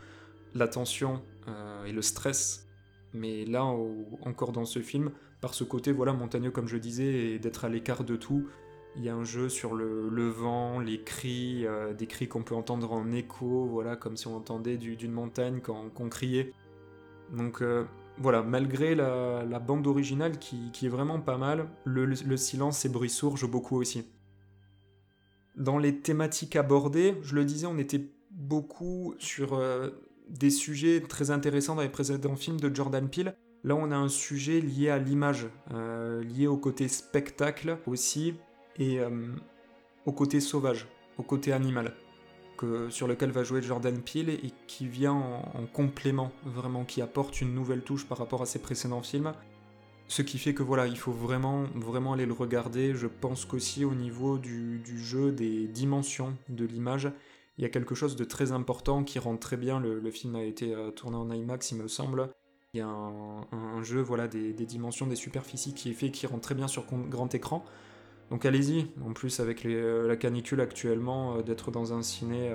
l'attention 0.53 1.21
et 1.85 1.91
le 1.91 2.01
stress. 2.01 2.67
Mais 3.13 3.45
là, 3.45 3.63
encore 4.21 4.51
dans 4.51 4.65
ce 4.65 4.81
film, 4.81 5.11
par 5.41 5.53
ce 5.53 5.63
côté 5.63 5.91
voilà 5.91 6.13
montagneux 6.13 6.51
comme 6.51 6.67
je 6.67 6.77
disais 6.77 7.31
et 7.31 7.39
d'être 7.39 7.65
à 7.65 7.69
l'écart 7.69 8.03
de 8.03 8.17
tout, 8.17 8.47
il 8.99 9.05
y 9.05 9.09
a 9.09 9.15
un 9.15 9.23
jeu 9.23 9.47
sur 9.47 9.75
le, 9.75 10.29
vent, 10.29 10.81
les 10.81 11.01
cris, 11.01 11.65
euh, 11.65 11.93
des 11.93 12.05
cris 12.05 12.27
qu'on 12.27 12.43
peut 12.43 12.53
entendre 12.53 12.91
en 12.91 13.13
écho, 13.13 13.65
voilà 13.65 13.95
comme 13.95 14.17
si 14.17 14.27
on 14.27 14.35
entendait 14.35 14.75
d'une 14.77 15.13
montagne 15.13 15.61
quand 15.61 15.89
on 15.97 16.09
criait. 16.09 16.51
Donc 17.31 17.61
euh, 17.61 17.85
voilà, 18.17 18.43
malgré 18.43 18.95
la, 18.95 19.59
bande 19.59 19.87
originale 19.87 20.37
qui, 20.37 20.69
est 20.83 20.89
vraiment 20.89 21.21
pas 21.21 21.37
mal, 21.37 21.69
le, 21.85 22.13
silence 22.35 22.83
et 22.83 22.89
bruits 22.89 23.09
sourds 23.09 23.37
jouent 23.37 23.47
beaucoup 23.47 23.77
aussi. 23.77 24.05
Dans 25.55 25.77
les 25.77 25.99
thématiques 26.01 26.57
abordées, 26.57 27.15
je 27.21 27.35
le 27.35 27.45
disais, 27.45 27.67
on 27.67 27.77
était 27.77 28.05
beaucoup 28.31 29.15
sur 29.17 29.53
euh, 29.53 29.91
des 30.27 30.49
sujets 30.49 30.99
très 30.99 31.31
intéressants 31.31 31.75
dans 31.75 31.83
les 31.83 31.89
précédents 31.89 32.35
films 32.35 32.59
de 32.59 32.73
Jordan 32.75 33.07
Peele. 33.09 33.33
Là, 33.63 33.75
on 33.75 33.91
a 33.91 33.95
un 33.95 34.09
sujet 34.09 34.59
lié 34.59 34.89
à 34.89 34.97
l'image, 34.97 35.47
lié 35.69 36.47
au 36.47 36.55
côté 36.55 36.87
spectacle 36.87 37.77
aussi, 37.87 38.35
et 38.79 38.99
euh, 38.99 39.09
au 40.05 40.11
côté 40.11 40.39
sauvage, 40.39 40.87
au 41.17 41.23
côté 41.23 41.51
animal, 41.53 41.93
que, 42.57 42.89
sur 42.89 43.07
lequel 43.07 43.31
va 43.31 43.43
jouer 43.43 43.61
Jordan 43.61 44.01
Peele 44.01 44.29
et 44.29 44.51
qui 44.67 44.87
vient 44.87 45.13
en, 45.13 45.65
complément, 45.71 46.31
vraiment, 46.45 46.85
qui 46.85 47.01
apporte 47.01 47.41
une 47.41 47.53
nouvelle 47.53 47.83
touche 47.83 48.07
par 48.07 48.17
rapport 48.17 48.41
à 48.41 48.45
ses 48.45 48.59
précédents 48.59 49.03
films. 49.03 49.33
Ce 50.07 50.23
qui 50.23 50.39
fait 50.39 50.55
que 50.55 50.63
voilà, 50.63 50.87
il 50.87 50.97
faut 50.97 51.11
vraiment, 51.11 51.65
vraiment 51.75 52.13
aller 52.13 52.25
le 52.25 52.33
regarder. 52.33 52.95
Je 52.95 53.05
pense 53.05 53.45
qu'aussi 53.45 53.85
au 53.85 53.93
niveau 53.93 54.39
du 54.39 54.81
jeu, 55.03 55.31
des 55.31 55.67
dimensions 55.67 56.35
de 56.49 56.65
l'image, 56.65 57.11
il 57.59 57.63
y 57.63 57.65
a 57.65 57.69
quelque 57.69 57.93
chose 57.93 58.15
de 58.15 58.23
très 58.23 58.53
important 58.53 59.03
qui 59.03 59.19
rend 59.19 59.35
très 59.35 59.57
bien. 59.57 59.81
Le, 59.81 60.09
film 60.11 60.37
a 60.37 60.43
été 60.43 60.73
euh, 60.73 60.91
tourné 60.91 61.17
en 61.17 61.29
IMAX, 61.29 61.71
il 61.71 61.77
me 61.79 61.89
semble. 61.89 62.29
Il 62.73 62.77
y 62.77 62.81
a 62.81 62.87
un, 62.87 63.83
jeu, 63.83 63.99
voilà, 63.99 64.29
des, 64.29 64.53
dimensions, 64.53 65.07
des 65.07 65.17
superficies 65.17 65.73
qui 65.73 65.89
est 65.89 65.93
fait, 65.93 66.09
qui 66.09 66.25
rend 66.25 66.39
très 66.39 66.55
bien 66.55 66.69
sur 66.69 66.85
grand 66.85 67.35
écran. 67.35 67.65
Donc 68.29 68.45
allez-y. 68.45 68.87
En 69.05 69.13
plus, 69.13 69.39
avec 69.39 69.65
euh, 69.65 70.07
la 70.07 70.15
canicule 70.15 70.61
actuellement, 70.61 71.37
euh, 71.37 71.41
d'être 71.41 71.71
dans 71.71 71.93
un 71.93 72.01
ciné 72.01 72.53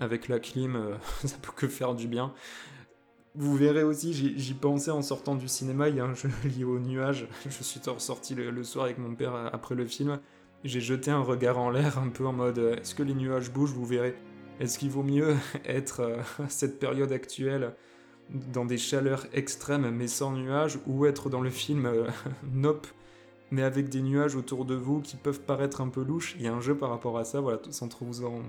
avec 0.00 0.28
la 0.28 0.38
clim, 0.38 0.98
ça 1.24 1.36
peut 1.42 1.52
que 1.54 1.68
faire 1.68 1.94
du 1.94 2.08
bien. 2.08 2.32
Vous 3.34 3.56
verrez 3.56 3.84
aussi, 3.84 4.12
j'y 4.12 4.54
pensais 4.54 4.90
en 4.90 5.02
sortant 5.02 5.36
du 5.36 5.46
cinéma, 5.46 5.88
il 5.88 5.96
y 5.96 6.00
a 6.00 6.04
un 6.04 6.14
jeu 6.14 6.30
lié 6.44 6.64
au 6.64 6.78
nuage. 6.78 7.28
Je 7.48 7.62
suis 7.62 7.80
ressorti 7.86 8.34
le 8.34 8.64
soir 8.64 8.86
avec 8.86 8.98
mon 8.98 9.14
père 9.14 9.34
après 9.52 9.74
le 9.74 9.86
film. 9.86 10.18
J'ai 10.64 10.80
jeté 10.80 11.12
un 11.12 11.20
regard 11.20 11.58
en 11.58 11.70
l'air 11.70 11.98
un 11.98 12.08
peu 12.08 12.26
en 12.26 12.32
mode 12.32 12.58
est-ce 12.58 12.94
que 12.94 13.04
les 13.04 13.14
nuages 13.14 13.52
bougent 13.52 13.72
Vous 13.72 13.86
verrez. 13.86 14.16
Est-ce 14.58 14.78
qu'il 14.78 14.90
vaut 14.90 15.04
mieux 15.04 15.36
être 15.64 16.00
euh, 16.00 16.20
à 16.44 16.48
cette 16.48 16.80
période 16.80 17.12
actuelle 17.12 17.74
dans 18.52 18.64
des 18.64 18.76
chaleurs 18.76 19.26
extrêmes 19.32 19.88
mais 19.90 20.08
sans 20.08 20.32
nuages 20.32 20.78
ou 20.86 21.06
être 21.06 21.30
dans 21.30 21.40
le 21.40 21.50
film 21.50 21.86
euh, 21.86 22.06
Nope 22.52 22.88
mais 23.50 23.62
avec 23.62 23.88
des 23.88 24.02
nuages 24.02 24.36
autour 24.36 24.64
de 24.64 24.74
vous 24.74 25.00
qui 25.00 25.16
peuvent 25.16 25.40
paraître 25.40 25.80
un 25.80 25.88
peu 25.88 26.02
louches 26.02 26.36
Il 26.38 26.44
y 26.44 26.48
a 26.48 26.54
un 26.54 26.60
jeu 26.60 26.76
par 26.76 26.90
rapport 26.90 27.18
à 27.18 27.24
ça, 27.24 27.40
voilà, 27.40 27.58
sans 27.70 27.88
trop 27.88 28.04
vous 28.04 28.24
en, 28.24 28.42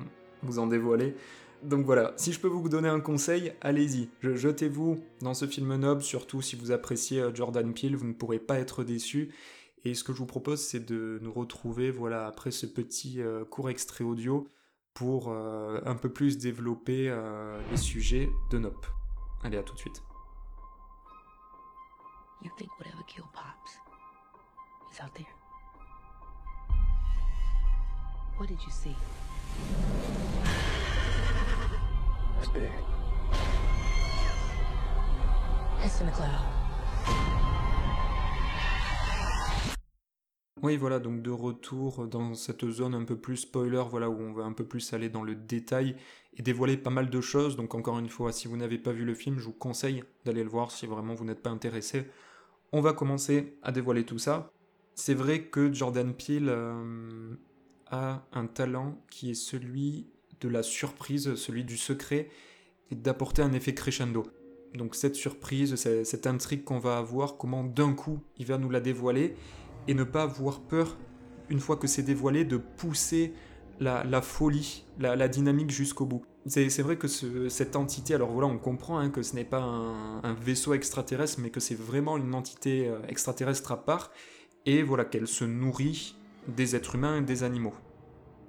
vous 0.43 0.59
en 0.59 0.67
dévoiler. 0.67 1.15
Donc 1.63 1.85
voilà, 1.85 2.13
si 2.15 2.31
je 2.31 2.39
peux 2.39 2.47
vous 2.47 2.69
donner 2.69 2.87
un 2.87 3.01
conseil, 3.01 3.53
allez-y, 3.61 4.09
jetez-vous 4.21 5.03
dans 5.21 5.33
ce 5.33 5.45
film 5.45 5.75
Nob, 5.75 6.01
surtout 6.01 6.41
si 6.41 6.55
vous 6.55 6.71
appréciez 6.71 7.19
euh, 7.19 7.35
Jordan 7.35 7.73
Peele, 7.73 7.97
vous 7.97 8.07
ne 8.07 8.13
pourrez 8.13 8.39
pas 8.39 8.59
être 8.59 8.83
déçu. 8.83 9.33
Et 9.83 9.93
ce 9.93 10.03
que 10.03 10.13
je 10.13 10.19
vous 10.19 10.25
propose, 10.25 10.59
c'est 10.59 10.85
de 10.85 11.19
nous 11.21 11.31
retrouver, 11.31 11.91
voilà, 11.91 12.27
après 12.27 12.51
ce 12.51 12.65
petit 12.65 13.21
court 13.49 13.69
extrait 13.69 14.03
audio, 14.03 14.49
pour 14.99 15.29
euh, 15.29 15.79
un 15.85 15.95
peu 15.95 16.09
plus 16.09 16.37
développer 16.37 17.09
euh, 17.09 17.57
les 17.71 17.77
sujets 17.77 18.29
de 18.51 18.57
NOP. 18.57 18.85
Allez, 19.43 19.57
à 19.57 19.63
tout 19.63 19.73
de 19.73 19.79
suite. 19.79 20.03
You 22.43 22.51
think 22.57 22.69
whatever 22.79 23.03
killed 23.07 23.31
Pops 23.33 23.88
is 24.99 25.03
out 25.03 25.13
there? 25.15 25.25
What 28.37 28.47
did 28.47 28.59
you 28.61 28.71
see? 28.71 28.95
It's 32.39 32.49
big. 32.49 32.69
It's 35.83 36.01
in 36.01 36.07
the 36.07 36.11
cloud. 36.11 36.45
Oui, 40.61 40.75
voilà, 40.75 40.99
donc 40.99 41.21
de 41.21 41.29
retour 41.29 42.07
dans 42.07 42.33
cette 42.33 42.69
zone 42.69 42.93
un 42.93 43.05
peu 43.05 43.15
plus 43.15 43.37
spoiler, 43.37 43.81
voilà, 43.89 44.09
où 44.09 44.19
on 44.19 44.33
va 44.33 44.43
un 44.43 44.51
peu 44.51 44.65
plus 44.65 44.91
aller 44.91 45.07
dans 45.07 45.23
le 45.23 45.33
détail 45.33 45.95
et 46.35 46.41
dévoiler 46.41 46.75
pas 46.75 46.89
mal 46.89 47.09
de 47.09 47.21
choses. 47.21 47.55
Donc 47.55 47.75
encore 47.75 47.97
une 47.97 48.09
fois, 48.09 48.33
si 48.33 48.49
vous 48.49 48.57
n'avez 48.57 48.77
pas 48.77 48.91
vu 48.91 49.05
le 49.05 49.13
film, 49.13 49.39
je 49.39 49.45
vous 49.45 49.53
conseille 49.53 50.03
d'aller 50.25 50.43
le 50.43 50.49
voir 50.49 50.71
si 50.71 50.85
vraiment 50.85 51.13
vous 51.13 51.23
n'êtes 51.23 51.41
pas 51.41 51.49
intéressé. 51.49 52.09
On 52.73 52.81
va 52.81 52.91
commencer 52.91 53.57
à 53.63 53.71
dévoiler 53.71 54.05
tout 54.05 54.19
ça. 54.19 54.51
C'est 54.99 55.13
vrai 55.13 55.43
que 55.43 55.71
Jordan 55.71 56.13
Peele 56.13 56.49
euh, 56.49 57.33
a 57.89 58.27
un 58.33 58.47
talent 58.47 59.01
qui 59.09 59.31
est 59.31 59.33
celui 59.33 60.07
de 60.41 60.49
la 60.49 60.61
surprise, 60.61 61.35
celui 61.35 61.63
du 61.63 61.77
secret, 61.77 62.27
et 62.91 62.95
d'apporter 62.95 63.41
un 63.41 63.53
effet 63.53 63.73
crescendo. 63.73 64.27
Donc 64.73 64.95
cette 64.95 65.15
surprise, 65.15 65.75
cette 65.75 66.27
intrigue 66.27 66.65
qu'on 66.65 66.79
va 66.79 66.97
avoir, 66.97 67.37
comment 67.37 67.63
d'un 67.63 67.93
coup 67.93 68.19
il 68.37 68.45
va 68.45 68.57
nous 68.57 68.69
la 68.69 68.81
dévoiler, 68.81 69.35
et 69.87 69.93
ne 69.93 70.03
pas 70.03 70.23
avoir 70.23 70.59
peur, 70.59 70.97
une 71.47 71.61
fois 71.61 71.77
que 71.77 71.87
c'est 71.87 72.03
dévoilé, 72.03 72.43
de 72.43 72.57
pousser 72.57 73.31
la, 73.79 74.21
folie, 74.21 74.83
la, 74.99 75.29
dynamique 75.29 75.71
jusqu'au 75.71 76.05
bout. 76.07 76.25
C'est 76.45 76.81
vrai 76.81 76.97
que 76.97 77.07
cette 77.07 77.77
entité, 77.77 78.15
alors 78.15 78.31
voilà, 78.31 78.49
on 78.49 78.57
comprend 78.57 78.97
hein, 78.97 79.09
que 79.11 79.23
ce 79.23 79.33
n'est 79.33 79.45
pas 79.45 79.61
un, 79.61 80.33
vaisseau 80.33 80.73
extraterrestre, 80.73 81.39
mais 81.39 81.51
que 81.51 81.61
c'est 81.61 81.79
vraiment 81.79 82.17
une 82.17 82.35
entité 82.35 82.89
euh, 82.89 82.99
extraterrestre 83.07 83.71
à 83.71 83.85
part, 83.85 84.11
et 84.65 84.83
voilà 84.83 85.05
qu'elle 85.05 85.27
se 85.27 85.45
nourrit 85.45 86.15
des 86.47 86.75
êtres 86.75 86.95
humains 86.95 87.17
et 87.17 87.21
des 87.21 87.43
animaux. 87.43 87.75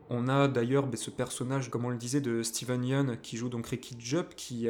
On 0.09 0.29
a 0.29 0.49
d'ailleurs 0.49 0.87
ben, 0.87 0.97
ce 0.97 1.11
personnage, 1.11 1.71
comme 1.71 1.85
on 1.85 1.91
le 1.91 1.97
disait, 1.97 2.21
de 2.21 2.43
Steven 2.43 2.85
Yeun, 2.85 3.17
qui 3.23 3.37
joue 3.37 3.49
donc 3.49 3.67
Ricky 3.67 3.97
Jupp, 3.99 4.35
qui 4.35 4.69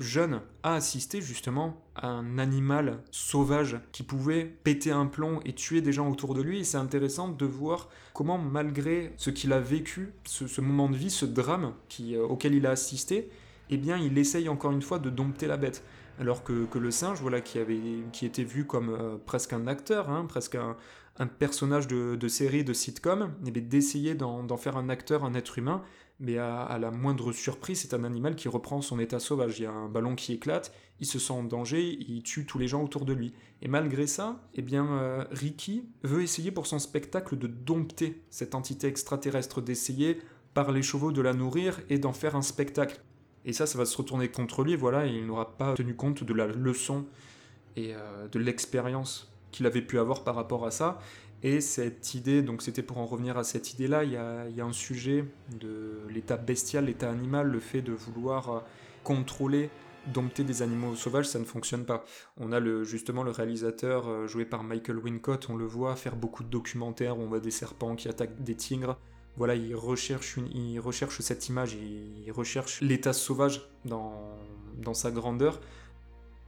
jeune 0.00 0.40
a 0.62 0.74
assisté 0.74 1.20
justement 1.20 1.76
à 1.94 2.08
un 2.08 2.38
animal 2.38 3.02
sauvage 3.10 3.78
qui 3.92 4.02
pouvait 4.02 4.44
péter 4.44 4.90
un 4.90 5.06
plomb 5.06 5.40
et 5.44 5.52
tuer 5.52 5.82
des 5.82 5.92
gens 5.92 6.10
autour 6.10 6.34
de 6.34 6.42
lui. 6.42 6.60
Et 6.60 6.64
c'est 6.64 6.78
intéressant 6.78 7.28
de 7.28 7.46
voir 7.46 7.88
comment, 8.14 8.38
malgré 8.38 9.12
ce 9.18 9.30
qu'il 9.30 9.52
a 9.52 9.60
vécu, 9.60 10.12
ce, 10.24 10.60
moment 10.60 10.88
de 10.88 10.96
vie, 10.96 11.10
ce 11.10 11.26
drame 11.26 11.74
euh, 12.00 12.26
auquel 12.26 12.54
il 12.54 12.66
a 12.66 12.70
assisté, 12.70 13.30
eh 13.68 13.76
bien, 13.76 13.98
il 13.98 14.16
essaye 14.18 14.48
encore 14.48 14.72
une 14.72 14.82
fois 14.82 14.98
de 14.98 15.10
dompter 15.10 15.46
la 15.46 15.58
bête. 15.58 15.84
Alors 16.20 16.44
que, 16.44 16.68
le 16.78 16.90
singe, 16.90 17.18
voilà, 17.22 17.40
qui, 17.40 17.58
était 17.58 18.44
vu 18.44 18.66
comme 18.66 18.90
euh, 18.90 19.16
presque 19.24 19.54
un 19.54 19.66
acteur, 19.66 20.10
hein, 20.10 20.26
presque 20.28 20.54
un, 20.54 20.76
personnage 21.26 21.88
de, 21.88 22.28
série, 22.28 22.62
de 22.62 22.74
sitcom, 22.74 23.32
eh 23.46 23.50
d'essayer 23.50 24.14
d'en 24.14 24.56
faire 24.58 24.76
un 24.76 24.90
acteur, 24.90 25.24
un 25.24 25.32
être 25.34 25.58
humain, 25.58 25.82
mais 26.18 26.36
à, 26.36 26.78
la 26.78 26.90
moindre 26.90 27.32
surprise, 27.32 27.80
c'est 27.80 27.94
un 27.94 28.04
animal 28.04 28.36
qui 28.36 28.48
reprend 28.48 28.82
son 28.82 28.98
état 28.98 29.18
sauvage. 29.18 29.58
Il 29.58 29.62
y 29.62 29.66
a 29.66 29.72
un 29.72 29.88
ballon 29.88 30.14
qui 30.14 30.34
éclate, 30.34 30.72
il 31.00 31.06
se 31.06 31.18
sent 31.18 31.32
en 31.32 31.42
danger, 31.42 31.82
il 31.82 32.22
tue 32.22 32.44
tous 32.44 32.58
les 32.58 32.68
gens 32.68 32.82
autour 32.82 33.06
de 33.06 33.14
lui. 33.14 33.32
Et 33.62 33.68
malgré 33.68 34.06
ça, 34.06 34.42
eh 34.54 34.62
bien, 34.62 34.86
euh, 34.92 35.24
Ricky 35.30 35.88
veut 36.02 36.22
essayer 36.22 36.50
pour 36.50 36.66
son 36.66 36.78
spectacle 36.78 37.38
de 37.38 37.46
dompter 37.46 38.22
cette 38.28 38.54
entité 38.54 38.88
extraterrestre, 38.88 39.62
d'essayer 39.62 40.20
par 40.52 40.70
les 40.70 40.82
chevaux 40.82 41.12
de 41.12 41.22
la 41.22 41.32
nourrir 41.32 41.80
et 41.88 41.98
d'en 41.98 42.12
faire 42.12 42.36
un 42.36 42.42
spectacle. 42.42 43.00
Et 43.44 43.52
ça, 43.52 43.66
ça 43.66 43.78
va 43.78 43.86
se 43.86 43.96
retourner 43.96 44.28
contre 44.28 44.62
lui, 44.62 44.76
voilà, 44.76 45.06
et 45.06 45.10
il 45.10 45.26
n'aura 45.26 45.56
pas 45.56 45.74
tenu 45.74 45.94
compte 45.94 46.24
de 46.24 46.34
la 46.34 46.46
leçon 46.46 47.06
et 47.76 47.94
euh, 47.94 48.28
de 48.28 48.38
l'expérience 48.38 49.32
qu'il 49.50 49.66
avait 49.66 49.82
pu 49.82 49.98
avoir 49.98 50.24
par 50.24 50.34
rapport 50.34 50.66
à 50.66 50.70
ça. 50.70 51.00
Et 51.42 51.62
cette 51.62 52.14
idée, 52.14 52.42
donc 52.42 52.60
c'était 52.60 52.82
pour 52.82 52.98
en 52.98 53.06
revenir 53.06 53.38
à 53.38 53.44
cette 53.44 53.72
idée-là, 53.72 54.04
il 54.04 54.12
y 54.12 54.16
a, 54.16 54.64
un 54.64 54.72
sujet 54.72 55.24
de 55.58 56.00
l'état 56.10 56.36
bestial, 56.36 56.84
l'état 56.84 57.10
animal, 57.10 57.48
le 57.48 57.60
fait 57.60 57.80
de 57.80 57.92
vouloir 57.92 58.50
euh, 58.50 58.60
contrôler, 59.04 59.70
dompter 60.06 60.44
des 60.44 60.60
animaux 60.60 60.94
sauvages, 60.94 61.26
ça 61.26 61.38
ne 61.38 61.44
fonctionne 61.44 61.86
pas. 61.86 62.04
On 62.36 62.52
a 62.52 62.60
justement 62.84 63.22
le 63.22 63.30
réalisateur 63.30 64.06
euh, 64.06 64.26
joué 64.26 64.44
par 64.44 64.64
Michael 64.64 64.98
Wincott, 64.98 65.48
on 65.48 65.56
le 65.56 65.64
voit 65.64 65.96
faire 65.96 66.14
beaucoup 66.14 66.44
de 66.44 66.50
documentaires 66.50 67.18
où 67.18 67.22
on 67.22 67.26
voit 67.26 67.40
des 67.40 67.50
serpents 67.50 67.96
qui 67.96 68.08
attaquent 68.08 68.42
des 68.42 68.54
tigres. 68.54 68.98
Voilà, 69.36 69.54
il 69.54 69.74
recherche, 69.74 70.36
il 70.54 70.80
cette 71.08 71.48
image, 71.48 71.74
il 71.74 72.30
recherche 72.32 72.80
l'état 72.80 73.12
sauvage 73.12 73.62
dans, 73.84 74.94
sa 74.94 75.10
grandeur. 75.10 75.60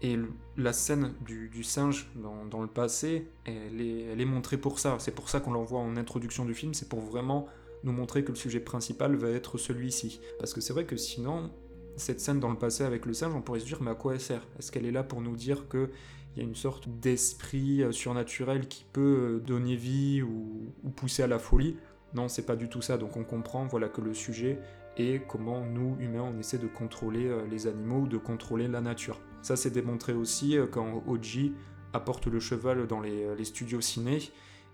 Et 0.04 0.18
la 0.56 0.72
scène 0.72 1.14
du, 1.24 1.62
singe 1.62 2.10
dans, 2.16 2.60
le 2.60 2.66
passé, 2.66 3.28
elle 3.44 3.80
est, 3.80 4.24
montrée 4.24 4.58
pour 4.58 4.78
ça. 4.78 4.96
C'est 4.98 5.14
pour 5.14 5.28
ça 5.28 5.40
qu'on 5.40 5.52
l'envoie 5.52 5.78
en 5.78 5.96
introduction 5.96 6.44
du 6.44 6.54
film, 6.54 6.74
c'est 6.74 6.88
pour 6.88 7.00
vraiment 7.00 7.48
nous 7.84 7.92
montrer 7.92 8.24
que 8.24 8.30
le 8.30 8.36
sujet 8.36 8.60
principal 8.60 9.16
va 9.16 9.30
être 9.30 9.58
celui-ci. 9.58 10.20
Parce 10.38 10.52
que 10.52 10.60
c'est 10.60 10.72
vrai 10.72 10.84
que 10.84 10.96
sinon, 10.96 11.50
cette 11.96 12.20
scène 12.20 12.40
dans 12.40 12.50
le 12.50 12.58
passé 12.58 12.84
avec 12.84 13.06
le 13.06 13.14
singe, 13.14 13.34
on 13.34 13.42
pourrait 13.42 13.60
se 13.60 13.66
dire, 13.66 13.80
mais 13.80 13.90
à 13.90 13.94
quoi 13.94 14.14
elle 14.14 14.20
sert? 14.20 14.46
Est-ce 14.58 14.72
qu'elle 14.72 14.86
est 14.86 14.92
là 14.92 15.04
pour 15.04 15.20
nous 15.20 15.36
dire 15.36 15.68
qu'il 15.68 15.88
y 16.36 16.40
a 16.40 16.44
une 16.44 16.56
sorte 16.56 16.88
d'esprit 16.88 17.82
euh, 17.82 17.92
surnaturel 17.92 18.66
qui 18.66 18.84
peut 18.92 19.00
euh, 19.00 19.38
donner 19.40 19.76
vie 19.76 20.22
ou 20.22 20.72
pousser 20.96 21.22
à 21.22 21.28
la 21.28 21.38
folie? 21.38 21.76
Non, 22.14 22.28
c'est 22.28 22.44
pas 22.44 22.56
du 22.56 22.68
tout 22.68 22.82
ça. 22.82 22.98
Donc 22.98 23.16
on 23.16 23.24
comprend 23.24 23.66
voilà, 23.66 23.88
que 23.88 24.00
le 24.00 24.14
sujet 24.14 24.58
est 24.96 25.26
comment 25.26 25.64
nous, 25.64 25.96
humains, 26.00 26.30
on 26.34 26.38
essaie 26.38 26.58
de 26.58 26.66
contrôler 26.66 27.26
euh, 27.26 27.46
les 27.50 27.66
animaux 27.66 28.00
ou 28.00 28.08
de 28.08 28.18
contrôler 28.18 28.68
la 28.68 28.80
nature. 28.80 29.20
Ça, 29.40 29.56
c'est 29.56 29.70
démontré 29.70 30.12
aussi 30.12 30.58
euh, 30.58 30.66
quand 30.66 31.02
Oji 31.06 31.54
apporte 31.92 32.26
le 32.26 32.40
cheval 32.40 32.86
dans 32.86 33.00
les, 33.00 33.24
euh, 33.24 33.44
studios 33.44 33.80
ciné 33.80 34.18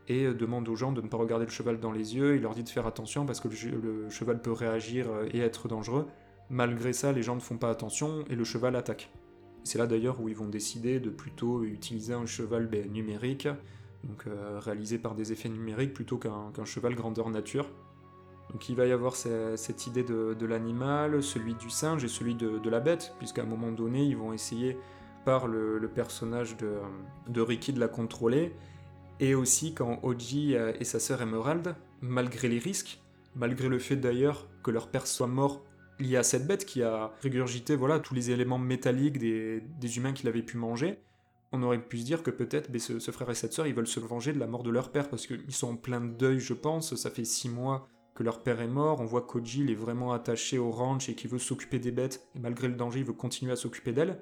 et 0.09 0.33
demande 0.33 0.69
aux 0.71 0.75
gens 0.75 0.91
de 0.91 1.03
ne 1.03 1.09
pas 1.09 1.19
regarder 1.19 1.45
le 1.45 1.51
cheval 1.51 1.79
dans 1.81 1.93
les 1.93 2.17
yeux. 2.17 2.37
Il 2.37 2.43
leur 2.43 2.55
dit 2.55 2.65
de 2.65 2.69
faire 2.71 2.87
attention 2.87 3.27
parce 3.27 3.41
que 3.41 3.49
le, 3.49 4.09
cheval 4.09 4.41
peut 4.41 4.53
réagir 4.53 5.07
et 5.33 5.41
être 5.41 5.69
dangereux. 5.69 6.07
Malgré 6.49 6.95
ça, 6.95 7.13
les 7.13 7.23
gens 7.23 7.35
ne 7.35 7.41
font 7.41 7.59
pas 7.59 7.69
attention 7.69 8.25
et 8.31 8.35
le 8.35 8.43
cheval 8.43 8.75
attaque. 8.75 9.11
C'est 9.65 9.77
là 9.77 9.87
d'ailleurs 9.87 10.19
où 10.23 10.31
ils 10.31 10.35
vont 10.35 10.49
décider 10.49 10.99
de 10.99 11.11
plutôt 11.11 11.63
utiliser 11.63 12.15
un 12.15 12.25
cheval 12.25 12.69
ben, 12.69 12.91
numérique, 12.91 13.49
donc 14.05 14.25
réalisé 14.59 14.99
par 14.99 15.15
des 15.15 15.33
effets 15.33 15.49
numériques 15.49 15.93
plutôt 15.93 16.19
qu'un 16.19 16.65
cheval 16.65 16.95
grandeur 16.95 17.31
nature. 17.31 17.69
Donc 18.51 18.69
il 18.69 18.77
va 18.77 18.87
y 18.87 18.93
avoir 18.93 19.17
cette 19.17 19.87
idée 19.87 20.03
de, 20.03 20.47
l'animal, 20.47 21.23
celui 21.23 21.55
du 21.55 21.69
singe 21.69 22.05
et 22.05 22.09
celui 22.09 22.35
de, 22.35 22.71
la 22.71 22.81
bête, 22.81 23.15
puisqu'à 23.19 23.43
un 23.43 23.47
moment 23.47 23.73
donné, 23.73 24.05
ils 24.05 24.17
vont 24.17 24.33
essayer 24.33 24.79
par 25.25 25.47
le, 25.47 25.91
personnage 25.95 26.57
de, 26.57 27.41
Ricky 27.41 27.73
de 27.73 27.81
la 27.81 27.89
contrôler, 27.89 28.55
et 29.21 29.35
aussi 29.35 29.75
quand 29.75 29.99
Oji 30.03 30.55
et 30.55 30.85
sa 30.85 31.01
sœur 31.01 31.21
Emerald, 31.21 31.75
malgré 32.01 32.49
les 32.49 32.59
risques, 32.59 33.01
malgré 33.35 33.69
le 33.69 33.79
fait 33.79 33.97
d'ailleurs 33.97 34.47
que 34.63 34.71
leur 34.71 34.89
père 34.89 35.07
soit 35.07 35.27
mort 35.27 35.63
lié 35.99 36.17
à 36.17 36.23
cette 36.23 36.47
bête 36.47 36.65
qui 36.65 36.83
a 36.83 37.13
régurgité 37.23 37.77
voilà, 37.77 37.99
tous 37.99 38.15
les 38.15 38.31
éléments 38.31 38.59
métalliques 38.59 39.19
des, 39.19 39.97
humains 39.97 40.13
qu'il 40.13 40.29
avait 40.29 40.43
pu 40.43 40.57
manger, 40.57 41.01
on 41.53 41.63
aurait 41.63 41.81
pu 41.81 41.99
se 41.99 42.05
dire 42.05 42.23
que 42.23 42.31
peut-être 42.31 42.71
ben, 42.71 42.79
ce, 42.79 43.11
frère 43.11 43.31
et 43.31 43.35
cette 43.35 43.53
sœur, 43.53 43.67
ils 43.67 43.75
veulent 43.75 43.87
se 43.87 44.01
venger 44.01 44.33
de 44.33 44.39
la 44.39 44.47
mort 44.47 44.63
de 44.63 44.71
leur 44.71 44.91
père, 44.91 45.09
parce 45.09 45.27
qu'ils 45.27 45.55
sont 45.55 45.73
en 45.73 45.77
plein 45.77 46.01
deuil, 46.01 46.41
je 46.41 46.55
pense, 46.55 46.95
ça 46.95 47.11
fait 47.11 47.25
six 47.25 47.49
mois 47.49 47.89
que 48.15 48.23
leur 48.23 48.43
père 48.43 48.61
est 48.61 48.69
mort, 48.69 49.01
on 49.01 49.05
voit 49.05 49.23
qu'Oji 49.23 49.71
est 49.71 49.77
vraiment 49.77 50.13
attaché 50.13 50.59
au 50.59 50.71
ranch 50.71 51.09
et 51.09 51.15
qu'il 51.15 51.31
veut 51.31 51.39
s'occuper 51.39 51.79
des 51.79 51.93
bêtes, 51.93 52.29
et 52.35 52.41
malgré 52.41 52.69
le 52.69 52.75
danger, 52.75 53.01
il 53.01 53.07
veut 53.07 53.13
continuer 53.13 53.53
à 53.53 53.57
s'occuper 53.57 53.93
d'elles. 53.93 54.21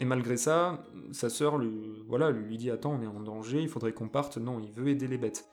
Et 0.00 0.04
malgré 0.04 0.36
ça, 0.36 0.84
sa 1.12 1.30
sœur 1.30 1.56
lui, 1.56 2.02
voilà, 2.06 2.30
lui 2.30 2.58
dit 2.58 2.70
Attends, 2.70 2.98
on 2.98 3.02
est 3.02 3.06
en 3.06 3.20
danger, 3.20 3.62
il 3.62 3.68
faudrait 3.68 3.92
qu'on 3.92 4.08
parte. 4.08 4.38
Non, 4.38 4.58
il 4.58 4.72
veut 4.72 4.88
aider 4.88 5.06
les 5.06 5.18
bêtes. 5.18 5.48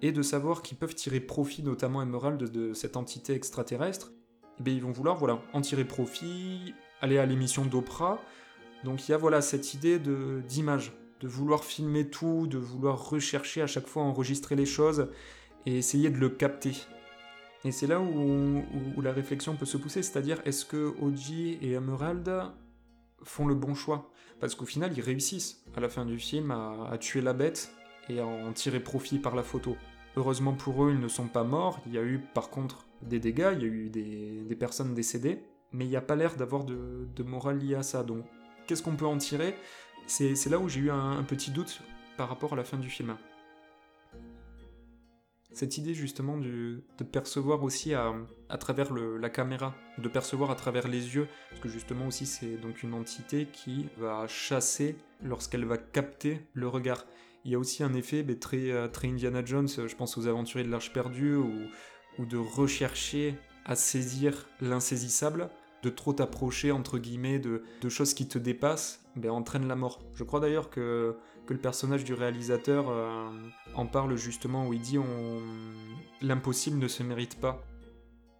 Et 0.00 0.10
de 0.10 0.22
savoir 0.22 0.62
qu'ils 0.62 0.78
peuvent 0.78 0.94
tirer 0.94 1.20
profit, 1.20 1.62
notamment 1.62 2.02
Emerald, 2.02 2.40
de, 2.40 2.46
de 2.46 2.72
cette 2.72 2.96
entité 2.96 3.34
extraterrestre, 3.34 4.10
et 4.10 4.60
eh 4.60 4.62
bien 4.62 4.74
ils 4.74 4.82
vont 4.82 4.92
vouloir 4.92 5.16
voilà, 5.16 5.42
en 5.52 5.60
tirer 5.60 5.84
profit, 5.84 6.74
aller 7.00 7.18
à 7.18 7.26
l'émission 7.26 7.64
d'Oprah. 7.64 8.20
Donc 8.84 9.08
il 9.08 9.12
y 9.12 9.14
a 9.14 9.18
voilà, 9.18 9.40
cette 9.40 9.74
idée 9.74 9.98
d'image, 9.98 10.92
de, 11.20 11.28
vouloir 11.28 11.64
filmer 11.64 12.08
tout, 12.08 12.46
de 12.46 12.58
vouloir 12.58 13.08
rechercher 13.08 13.62
à 13.62 13.66
chaque 13.66 13.86
fois 13.86 14.02
enregistrer 14.02 14.56
les 14.56 14.66
choses 14.66 15.08
et 15.66 15.78
essayer 15.78 16.10
de 16.10 16.18
le 16.18 16.28
capter. 16.28 16.74
Et 17.64 17.72
c'est 17.72 17.86
là 17.86 17.98
où, 17.98 19.00
la 19.00 19.12
réflexion 19.12 19.56
peut 19.56 19.64
se 19.64 19.78
pousser, 19.78 20.02
c'est-à-dire 20.02 20.42
est-ce 20.44 20.66
que 20.66 20.94
Oji 21.00 21.58
et 21.62 21.72
Emerald 21.72 22.30
font 23.22 23.46
le 23.46 23.54
bon 23.54 23.74
choix? 23.74 24.10
Parce 24.38 24.54
qu'au 24.54 24.66
final, 24.66 24.92
ils 24.94 25.00
réussissent 25.00 25.64
à 25.74 25.80
la 25.80 25.88
fin 25.88 26.04
du 26.04 26.18
film 26.18 26.50
à, 26.50 26.98
tuer 27.00 27.22
la 27.22 27.32
bête 27.32 27.72
et 28.10 28.20
à 28.20 28.26
en 28.26 28.52
tirer 28.52 28.80
profit 28.80 29.18
par 29.18 29.34
la 29.34 29.42
photo. 29.42 29.76
Heureusement 30.16 30.52
pour 30.52 30.84
eux, 30.84 30.90
ils 30.90 31.00
ne 31.00 31.08
sont 31.08 31.26
pas 31.26 31.42
morts, 31.42 31.80
il 31.86 31.94
y 31.94 31.98
a 31.98 32.02
eu 32.02 32.20
par 32.34 32.50
contre 32.50 32.86
des 33.00 33.18
dégâts, 33.18 33.52
il 33.54 33.62
y 33.62 33.64
a 33.64 33.68
eu 33.68 33.88
des, 33.88 34.56
personnes 34.56 34.94
décédées, 34.94 35.42
mais 35.72 35.86
il 35.86 35.88
n'y 35.88 35.96
a 35.96 36.02
pas 36.02 36.16
l'air 36.16 36.36
d'avoir 36.36 36.64
de, 36.64 37.22
morale 37.22 37.58
liée 37.58 37.76
à 37.76 37.82
ça. 37.82 38.04
Qu'est-ce 38.66 38.82
qu'on 38.82 38.96
peut 38.96 39.06
en 39.06 39.18
tirer. 39.18 39.54
C'est 40.06 40.48
là 40.50 40.58
où 40.58 40.68
j'ai 40.68 40.80
eu 40.80 40.90
un 40.90 41.22
petit 41.24 41.50
doute 41.50 41.80
par 42.16 42.28
rapport 42.28 42.52
à 42.52 42.56
la 42.56 42.64
fin 42.64 42.76
du 42.76 42.90
film. 42.90 43.16
Cette 45.54 45.78
idée 45.78 45.94
justement 45.94 46.36
de 46.36 46.82
percevoir 47.12 47.62
aussi 47.62 47.94
à, 47.94 48.12
travers 48.58 48.92
la 48.92 49.30
caméra, 49.30 49.72
de 49.98 50.08
percevoir 50.08 50.50
à 50.50 50.56
travers 50.56 50.88
les 50.88 51.14
yeux, 51.14 51.28
parce 51.48 51.62
que 51.62 51.68
justement 51.68 52.08
aussi 52.08 52.26
c'est 52.26 52.56
donc 52.56 52.82
une 52.82 52.92
entité 52.92 53.46
qui 53.52 53.86
va 53.96 54.26
chasser 54.26 54.96
lorsqu'elle 55.22 55.64
va 55.64 55.78
capter 55.78 56.40
le 56.54 56.66
regard. 56.66 57.06
Il 57.44 57.52
y 57.52 57.54
a 57.54 57.58
aussi 57.60 57.84
un 57.84 57.94
effet 57.94 58.24
ben, 58.24 58.36
très, 58.36 58.72
euh, 58.72 58.88
très 58.88 59.06
Indiana 59.06 59.44
Jones, 59.44 59.68
je 59.68 59.94
pense 59.94 60.18
aux 60.18 60.26
aventuriers 60.26 60.64
de 60.64 60.72
l'Arche 60.72 60.92
perdue, 60.92 61.36
ou 61.36 62.26
de 62.26 62.36
rechercher 62.36 63.36
à 63.64 63.76
saisir 63.76 64.48
l'insaisissable, 64.60 65.50
de 65.84 65.90
trop 65.90 66.14
t'approcher, 66.14 66.72
entre 66.72 66.98
guillemets, 66.98 67.38
de, 67.38 67.62
choses 67.88 68.14
qui 68.14 68.26
te 68.26 68.38
dépassent, 68.38 69.04
ben, 69.16 69.30
entraîne 69.30 69.68
la 69.68 69.76
mort. 69.76 70.00
Je 70.14 70.24
crois 70.24 70.40
d'ailleurs 70.40 70.70
que, 70.70 71.16
que 71.46 71.52
le 71.52 71.60
personnage 71.60 72.04
du 72.04 72.14
réalisateur 72.14 72.88
euh, 72.88 73.30
en 73.74 73.86
parle 73.86 74.16
justement, 74.16 74.66
où 74.66 74.72
il 74.72 74.80
dit 74.80 74.98
on... 74.98 75.42
l'impossible 76.22 76.78
ne 76.78 76.88
se 76.88 77.02
mérite 77.02 77.38
pas. 77.38 77.62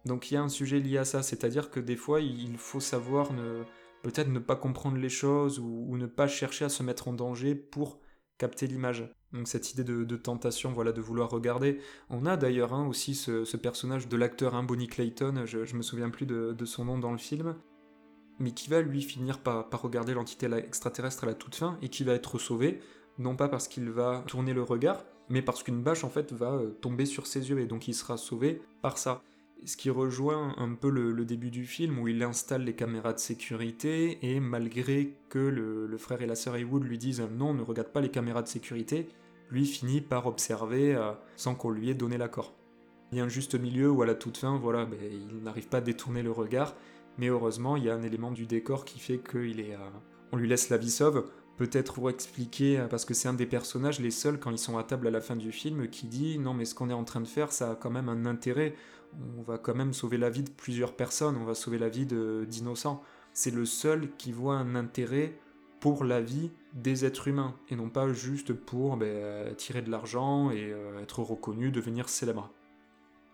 Donc 0.05 0.31
il 0.31 0.33
y 0.33 0.37
a 0.37 0.41
un 0.41 0.49
sujet 0.49 0.79
lié 0.79 0.97
à 0.97 1.05
ça, 1.05 1.21
c'est-à-dire 1.21 1.69
que 1.69 1.79
des 1.79 1.95
fois 1.95 2.19
il 2.19 2.57
faut 2.57 2.79
savoir 2.79 3.31
ne... 3.31 3.63
peut-être 4.01 4.29
ne 4.29 4.39
pas 4.39 4.55
comprendre 4.55 4.97
les 4.97 5.09
choses 5.09 5.59
ou, 5.59 5.95
ne 5.97 6.07
pas 6.07 6.27
chercher 6.27 6.65
à 6.65 6.69
se 6.69 6.81
mettre 6.81 7.07
en 7.07 7.13
danger 7.13 7.53
pour 7.53 7.99
capter 8.39 8.65
l'image. 8.65 9.07
Donc 9.35 9.49
cette 9.49 9.73
idée 9.73 9.83
de, 9.83 10.15
tentation, 10.15 10.71
voilà, 10.71 10.93
de 10.93 11.01
vouloir 11.01 11.29
regarder. 11.29 11.79
On 12.09 12.25
a 12.25 12.37
d'ailleurs 12.37 12.73
hein, 12.73 12.87
aussi 12.87 13.15
ce, 13.15 13.57
personnage 13.57 14.07
de 14.07 14.15
l'acteur 14.15 14.55
hein, 14.55 14.63
Bonnie 14.63 14.87
Clayton, 14.87 15.43
je, 15.45 15.59
ne 15.59 15.77
me 15.77 15.81
souviens 15.81 16.09
plus 16.09 16.25
de, 16.25 16.65
son 16.65 16.85
nom 16.85 16.97
dans 16.97 17.11
le 17.11 17.17
film, 17.17 17.55
mais 18.39 18.51
qui 18.51 18.69
va 18.69 18.81
lui 18.81 19.01
finir 19.01 19.39
par, 19.39 19.69
regarder 19.81 20.13
l'entité 20.13 20.47
extraterrestre 20.55 21.25
à 21.25 21.27
la 21.27 21.33
toute 21.33 21.55
fin 21.55 21.77
et 21.81 21.89
qui 21.89 22.03
va 22.03 22.13
être 22.13 22.39
sauvé, 22.39 22.79
non 23.17 23.35
pas 23.35 23.49
parce 23.49 23.67
qu'il 23.67 23.89
va 23.89 24.23
tourner 24.25 24.53
le 24.53 24.63
regard, 24.63 25.03
mais 25.29 25.41
parce 25.41 25.63
qu'une 25.63 25.81
bâche 25.81 26.03
en 26.03 26.09
fait 26.09 26.31
va 26.31 26.53
euh, 26.53 26.69
tomber 26.81 27.05
sur 27.05 27.27
ses 27.27 27.49
yeux 27.49 27.59
et 27.59 27.65
donc 27.65 27.87
il 27.87 27.93
sera 27.93 28.15
sauvé 28.15 28.61
par 28.81 28.97
ça. 28.97 29.21
Ce 29.65 29.75
qui 29.75 29.89
rejoint 29.89 30.53
un 30.57 30.75
peu 30.75 30.89
le, 30.89 31.25
début 31.25 31.49
du 31.49 31.65
film 31.65 31.97
où 31.97 32.07
il 32.07 32.21
installe 32.21 32.63
les 32.63 32.75
caméras 32.75 33.13
de 33.13 33.19
sécurité 33.19 34.19
et 34.21 34.39
malgré 34.39 35.17
que 35.29 35.39
le, 35.39 35.87
le 35.87 35.97
frère 35.97 36.21
et 36.21 36.27
la 36.27 36.35
sœur 36.35 36.55
Heywood 36.55 36.83
lui 36.83 36.99
disent 36.99 37.23
non, 37.35 37.53
ne 37.53 37.63
regarde 37.63 37.87
pas 37.87 38.01
les 38.01 38.11
caméras 38.11 38.43
de 38.43 38.47
sécurité, 38.47 39.07
lui 39.49 39.65
finit 39.65 40.01
par 40.01 40.27
observer 40.27 40.95
euh, 40.95 41.11
sans 41.35 41.55
qu'on 41.55 41.69
lui 41.69 41.89
ait 41.89 41.95
donné 41.95 42.17
l'accord. 42.17 42.53
Il 43.11 43.17
y 43.17 43.21
a 43.21 43.23
un 43.23 43.29
juste 43.29 43.55
milieu 43.55 43.89
où 43.89 44.01
à 44.01 44.05
la 44.05 44.15
toute 44.15 44.37
fin, 44.37 44.57
voilà, 44.57 44.85
ben, 44.85 44.99
il 45.01 45.43
n'arrive 45.43 45.67
pas 45.67 45.77
à 45.77 45.81
détourner 45.81 46.23
le 46.23 46.31
regard, 46.31 46.75
mais 47.17 47.27
heureusement, 47.27 47.77
il 47.77 47.83
y 47.83 47.89
a 47.89 47.95
un 47.95 48.01
élément 48.01 48.31
du 48.31 48.45
décor 48.45 48.85
qui 48.85 48.99
fait 48.99 49.19
qu'il 49.19 49.59
est, 49.59 49.75
euh, 49.75 49.89
on 50.31 50.37
lui 50.37 50.47
laisse 50.47 50.69
la 50.69 50.77
vie 50.77 50.91
sauve. 50.91 51.25
Peut-être 51.57 51.93
pour 51.93 52.09
expliquer, 52.09 52.79
euh, 52.79 52.87
parce 52.87 53.05
que 53.05 53.13
c'est 53.13 53.29
un 53.29 53.33
des 53.33 53.45
personnages, 53.45 53.99
les 53.99 54.11
seuls 54.11 54.39
quand 54.39 54.51
ils 54.51 54.57
sont 54.57 54.77
à 54.77 54.83
table 54.83 55.07
à 55.07 55.11
la 55.11 55.21
fin 55.21 55.35
du 55.35 55.51
film, 55.51 55.87
qui 55.87 56.07
dit 56.07 56.37
non 56.39 56.53
mais 56.53 56.65
ce 56.65 56.75
qu'on 56.75 56.89
est 56.89 56.93
en 56.93 57.05
train 57.05 57.21
de 57.21 57.27
faire, 57.27 57.51
ça 57.51 57.71
a 57.71 57.75
quand 57.75 57.91
même 57.91 58.09
un 58.09 58.25
intérêt. 58.25 58.75
On 59.37 59.43
va 59.43 59.57
quand 59.57 59.75
même 59.75 59.93
sauver 59.93 60.17
la 60.17 60.29
vie 60.29 60.43
de 60.43 60.49
plusieurs 60.49 60.93
personnes, 60.93 61.37
on 61.37 61.45
va 61.45 61.55
sauver 61.55 61.77
la 61.77 61.87
vie 61.87 62.05
d'innocents. 62.05 63.01
C'est 63.31 63.53
le 63.53 63.65
seul 63.65 64.09
qui 64.17 64.33
voit 64.33 64.55
un 64.55 64.75
intérêt 64.75 65.37
pour 65.85 66.03
la 66.03 66.19
vie 66.19 66.49
des 66.73 67.05
êtres 67.05 67.27
humains 67.27 67.53
et 67.69 67.75
non 67.75 67.89
pas 67.89 68.11
juste 68.11 68.53
pour 68.53 68.97
ben, 68.97 69.53
tirer 69.53 69.83
de 69.83 69.91
l'argent 69.91 70.49
et 70.49 70.71
euh, 70.73 70.99
être 70.99 71.19
reconnu, 71.19 71.69
devenir 71.69 72.09
célèbre. 72.09 72.51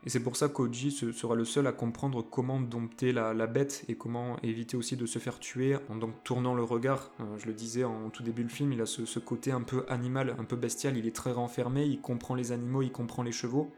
Et 0.05 0.09
c'est 0.09 0.19
pour 0.19 0.35
ça 0.35 0.49
qu'Oji 0.49 0.91
sera 0.91 1.33
le 1.33 1.45
seul 1.45 1.65
à 1.65 1.71
comprendre 1.71 2.21
comment 2.21 2.59
dompter 2.59 3.13
la, 3.13 3.47
bête 3.47 3.85
et 3.87 3.95
comment 3.95 4.35
éviter 4.43 4.75
aussi 4.75 4.97
de 4.97 5.05
se 5.05 5.17
faire 5.17 5.39
tuer 5.39 5.77
en 5.87 5.95
donc 5.95 6.25
tournant 6.25 6.53
le 6.53 6.63
regard. 6.65 7.13
Euh, 7.21 7.37
je 7.37 7.45
le 7.45 7.53
disais 7.53 7.85
en 7.85 8.09
tout 8.09 8.21
début 8.21 8.43
du 8.43 8.53
film, 8.53 8.73
il 8.73 8.81
a 8.81 8.85
ce, 8.85 9.19
côté 9.19 9.53
un 9.53 9.61
peu 9.61 9.85
animal, 9.87 10.35
un 10.37 10.43
peu 10.43 10.57
bestial, 10.57 10.97
il 10.97 11.07
est 11.07 11.15
très 11.15 11.31
renfermé, 11.31 11.85
il 11.85 12.01
comprend 12.01 12.35
les 12.35 12.51
animaux, 12.51 12.81
il 12.81 12.91
comprend 12.91 13.23
les 13.23 13.31
chevaux. 13.31 13.71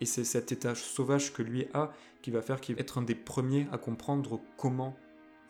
Et 0.00 0.04
c'est 0.04 0.22
cet 0.22 0.52
état 0.52 0.76
sauvage 0.76 1.32
que 1.32 1.42
lui 1.42 1.66
a 1.74 1.92
qui 2.22 2.30
va 2.30 2.40
faire 2.40 2.60
qu'il 2.60 2.76
va 2.76 2.82
être 2.82 2.98
un 2.98 3.02
des 3.02 3.16
premiers 3.16 3.66
à 3.72 3.78
comprendre 3.78 4.38
comment 4.56 4.94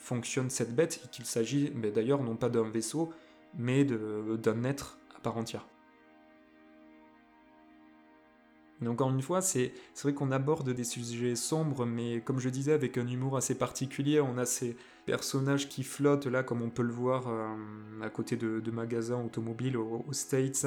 fonctionne 0.03 0.51
cette 0.51 0.75
bête, 0.75 1.01
et 1.05 1.09
qu'il 1.09 1.25
s'agit 1.25 1.71
d'ailleurs 1.71 2.23
non 2.23 2.37
pas 2.37 2.49
d'un 2.49 2.69
vaisseau, 2.69 3.11
mais 3.57 3.85
d'un 3.85 4.65
être 4.65 4.99
à 5.17 5.21
part 5.21 5.37
entière. 5.37 5.67
Mais 8.81 8.89
encore 8.89 9.11
une 9.11 9.23
fois, 9.23 9.41
c'est 9.43 9.73
vrai 10.03 10.13
qu'on 10.13 10.33
aborde 10.33 10.71
des 10.71 10.83
sujets 10.83 11.37
sombres, 11.37 11.87
mais 11.87 12.21
comme 12.21 12.41
je 12.41 12.49
disais, 12.49 12.73
avec 12.73 12.99
un 12.99 13.07
humour 13.07 13.37
assez 13.37 13.55
particulier, 13.55 14.21
on 14.21 14.37
a 14.39 14.45
ces 14.45 14.77
personnages 15.07 15.69
qui 15.69 15.85
flottent 15.85 16.27
là, 16.27 16.43
comme 16.43 16.63
on 16.63 16.71
peut 16.71 16.83
le 16.83 16.93
voir 16.93 17.29
euh, 17.29 17.55
à 18.03 18.11
côté 18.11 18.37
de, 18.37 18.71
magasins 18.73 19.23
automobiles 19.23 19.77
aux, 19.77 20.05
States, 20.11 20.67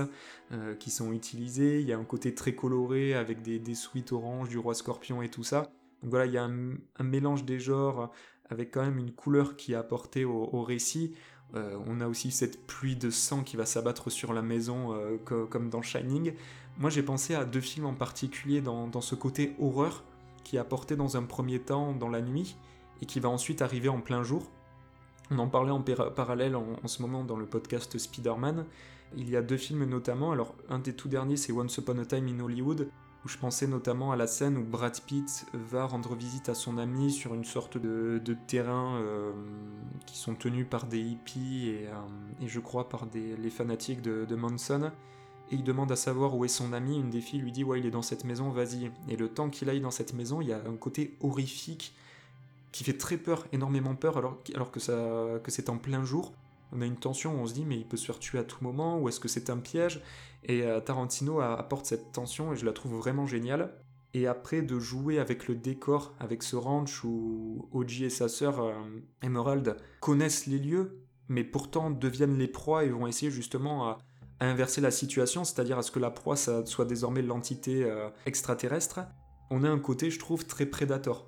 euh, 0.53 0.75
qui 0.75 0.91
sont 0.91 1.11
utilisés. 1.11 1.81
Il 1.81 1.87
y 1.87 1.91
a 1.91 1.97
un 1.97 2.05
côté 2.05 2.33
très 2.33 2.55
coloré 2.55 3.15
avec 3.15 3.41
des, 3.41 3.59
des 3.59 3.75
suites 3.75 4.13
oranges, 4.13 4.47
du 4.47 4.59
roi 4.59 4.75
scorpion 4.75 5.21
et 5.21 5.27
tout 5.27 5.43
ça. 5.43 5.63
Donc 6.01 6.11
voilà, 6.11 6.25
il 6.25 6.31
y 6.31 6.37
a 6.37 6.45
un 6.45 7.03
mélange 7.03 7.43
des 7.43 7.59
genres 7.59 8.13
avec 8.49 8.71
quand 8.71 8.81
même 8.81 8.97
une 8.97 9.11
couleur 9.11 9.55
qui 9.55 9.73
est 9.73 9.75
apportée 9.75 10.25
au, 10.25 10.61
récit. 10.63 11.15
Euh, 11.55 11.77
on 11.87 12.01
a 12.01 12.07
aussi 12.07 12.31
cette 12.31 12.65
pluie 12.65 12.95
de 12.95 13.09
sang 13.09 13.43
qui 13.43 13.57
va 13.57 13.65
s'abattre 13.65 14.09
sur 14.09 14.33
la 14.33 14.41
maison 14.41 14.93
euh, 14.93 15.17
comme 15.17 15.69
dans 15.69 15.81
Shining. 15.81 16.33
Moi 16.77 16.89
j'ai 16.89 17.03
pensé 17.03 17.33
à 17.35 17.45
deux 17.45 17.61
films 17.61 17.85
en 17.85 17.93
particulier 17.93 18.61
dans, 18.61 19.01
ce 19.01 19.15
côté 19.15 19.55
horreur 19.59 20.03
qui 20.43 20.57
est 20.57 20.59
apporté 20.59 20.95
dans 20.95 21.17
un 21.17 21.23
premier 21.23 21.59
temps 21.59 21.93
dans 21.93 22.09
la 22.09 22.21
nuit 22.21 22.57
et 23.01 23.05
qui 23.05 23.19
va 23.19 23.29
ensuite 23.29 23.61
arriver 23.61 23.89
en 23.89 24.01
plein 24.01 24.23
jour. 24.23 24.43
On 25.31 25.39
en 25.39 25.47
parlait 25.47 25.71
en 25.71 25.81
parallèle 25.81 26.55
en, 26.55 26.65
en, 26.83 26.87
ce 26.87 27.01
moment 27.01 27.23
dans 27.23 27.37
le 27.37 27.45
podcast 27.45 27.97
Spider-Man. 27.97 28.65
Il 29.15 29.29
y 29.29 29.35
a 29.35 29.41
deux 29.41 29.57
films 29.57 29.85
notamment, 29.85 30.31
alors 30.31 30.55
un 30.69 30.79
des 30.79 30.93
tout 30.93 31.07
derniers 31.07 31.37
c'est 31.37 31.51
Once 31.51 31.77
Upon 31.77 31.97
a 31.99 32.05
Time 32.05 32.27
in 32.27 32.39
Hollywood, 32.39 32.89
je 33.25 33.37
pensais 33.37 33.67
notamment 33.67 34.11
à 34.11 34.15
la 34.15 34.27
scène 34.27 34.57
où 34.57 34.63
Brad 34.63 34.99
Pitt 35.01 35.45
va 35.53 35.85
rendre 35.85 36.15
visite 36.15 36.49
à 36.49 36.53
son 36.53 36.77
ami 36.77 37.11
sur 37.11 37.33
une 37.33 37.43
sorte 37.43 37.77
de, 37.77 38.37
terrain 38.47 38.97
euh, 38.97 39.31
qui 40.05 40.17
sont 40.17 40.35
tenus 40.35 40.67
par 40.69 40.85
des 40.85 40.99
hippies 40.99 41.69
et, 41.69 41.87
euh, 41.87 42.47
je 42.47 42.59
crois 42.59 42.87
par 42.87 43.07
des, 43.07 43.35
les 43.37 43.49
fanatiques 43.49 44.01
de, 44.01 44.35
Manson. 44.35 44.91
Et 45.51 45.55
il 45.55 45.63
demande 45.63 45.91
à 45.91 45.95
savoir 45.95 46.35
où 46.35 46.45
est 46.45 46.49
son 46.49 46.73
ami. 46.73 46.99
Une 46.99 47.09
des 47.09 47.21
filles 47.21 47.39
lui 47.39 47.51
dit 47.51 47.63
Ouais, 47.63 47.79
il 47.79 47.85
est 47.85 47.91
dans 47.91 48.01
cette 48.01 48.23
maison, 48.23 48.49
vas-y. 48.49 48.91
Et 49.09 49.15
le 49.15 49.27
temps 49.27 49.49
qu'il 49.49 49.69
aille 49.69 49.81
dans 49.81 49.91
cette 49.91 50.13
maison, 50.13 50.41
il 50.41 50.47
y 50.47 50.53
a 50.53 50.57
un 50.57 50.75
côté 50.75 51.17
horrifique 51.21 51.93
qui 52.71 52.83
fait 52.83 52.97
très 52.97 53.17
peur, 53.17 53.47
énormément 53.53 53.95
peur, 53.95 54.17
alors, 54.17 54.37
alors 54.53 54.71
que, 54.71 55.37
que 55.39 55.51
c'est 55.51 55.69
en 55.69 55.77
plein 55.77 56.03
jour. 56.03 56.33
On 56.75 56.81
a 56.81 56.85
une 56.85 56.97
tension 56.97 57.41
on 57.41 57.45
se 57.47 57.53
dit 57.53 57.65
Mais 57.65 57.77
il 57.77 57.87
peut 57.87 57.97
se 57.97 58.05
faire 58.05 58.19
tuer 58.19 58.39
à 58.39 58.43
tout 58.43 58.57
moment, 58.61 58.99
ou 58.99 59.07
est-ce 59.07 59.19
que 59.19 59.27
c'est 59.27 59.49
un 59.49 59.57
piège? 59.57 60.01
Et 60.43 60.63
euh, 60.63 60.79
Tarantino 60.79 61.39
apporte 61.39 61.85
cette 61.85 62.11
tension 62.11 62.53
et 62.53 62.55
je 62.55 62.65
la 62.65 62.73
trouve 62.73 62.95
vraiment 62.95 63.25
géniale. 63.25 63.73
Et 64.13 64.27
après 64.27 64.61
de 64.61 64.79
jouer 64.79 65.19
avec 65.19 65.47
le 65.47 65.55
décor, 65.55 66.13
avec 66.19 66.43
ce 66.43 66.55
ranch 66.55 67.03
où 67.03 67.67
Oji 67.71 68.05
et 68.05 68.09
sa 68.09 68.29
sœur 68.29 68.61
euh, 68.61 68.73
Emerald 69.21 69.75
connaissent 69.99 70.47
les 70.47 70.59
lieux, 70.59 71.01
mais 71.27 71.43
pourtant 71.43 71.89
deviennent 71.89 72.37
les 72.37 72.47
proies 72.47 72.85
et 72.85 72.89
vont 72.89 73.07
essayer 73.07 73.31
justement 73.31 73.89
à, 73.89 73.97
inverser 74.39 74.81
la 74.81 74.91
situation, 74.91 75.45
c'est-à-dire 75.45 75.77
à 75.77 75.81
ce 75.81 75.91
que 75.91 75.99
la 75.99 76.11
proie 76.11 76.35
soit 76.35 76.85
désormais 76.85 77.21
l'entité 77.21 77.85
euh, 77.85 78.09
extraterrestre, 78.25 78.99
on 79.49 79.63
a 79.63 79.69
un 79.69 79.79
côté, 79.79 80.11
je 80.11 80.19
trouve, 80.19 80.45
très 80.45 80.65
prédateur. 80.65 81.27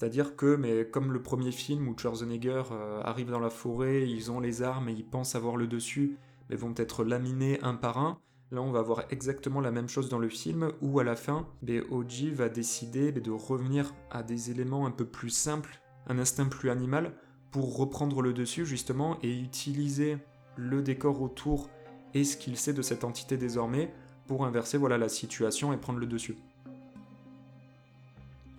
C'est-à-dire 0.00 0.34
que, 0.34 0.56
mais 0.56 0.88
comme 0.88 1.12
le 1.12 1.20
premier 1.20 1.52
film 1.52 1.86
où 1.86 1.94
Schwarzenegger 1.94 2.62
arrive 3.04 3.30
dans 3.30 3.38
la 3.38 3.50
forêt, 3.50 4.08
ils 4.08 4.32
ont 4.32 4.40
les 4.40 4.62
armes 4.62 4.88
et 4.88 4.92
ils 4.92 5.04
pensent 5.04 5.34
avoir 5.34 5.58
le 5.58 5.66
dessus, 5.66 6.16
mais 6.48 6.56
vont 6.56 6.72
être 6.78 7.04
laminés 7.04 7.60
un 7.60 7.74
par 7.74 7.98
un, 7.98 8.18
Là, 8.52 8.62
on 8.62 8.72
va 8.72 8.82
voir 8.82 9.04
exactement 9.10 9.60
la 9.60 9.70
même 9.70 9.88
chose 9.88 10.08
dans 10.08 10.18
le 10.18 10.28
film 10.28 10.72
où 10.80 10.98
à 10.98 11.04
la 11.04 11.14
fin, 11.14 11.46
Oji 11.90 12.30
va 12.30 12.48
décider 12.48 13.12
de 13.12 13.30
revenir 13.30 13.94
à 14.10 14.24
des 14.24 14.50
éléments 14.50 14.86
un 14.86 14.90
peu 14.90 15.04
plus 15.04 15.30
simples, 15.30 15.80
un 16.08 16.18
instinct 16.18 16.46
plus 16.46 16.70
animal, 16.70 17.12
pour 17.52 17.76
reprendre 17.76 18.22
le 18.22 18.32
dessus 18.32 18.66
justement 18.66 19.18
et 19.22 19.38
utiliser 19.38 20.18
le 20.56 20.82
décor 20.82 21.22
autour 21.22 21.70
et 22.12 22.24
ce 22.24 22.36
qu'il 22.36 22.56
sait 22.56 22.72
de 22.72 22.82
cette 22.82 23.04
entité 23.04 23.36
désormais 23.36 23.92
pour 24.26 24.44
inverser 24.44 24.78
voilà 24.78 24.98
la 24.98 25.08
situation 25.08 25.72
et 25.72 25.76
prendre 25.76 26.00
le 26.00 26.06
dessus. 26.06 26.36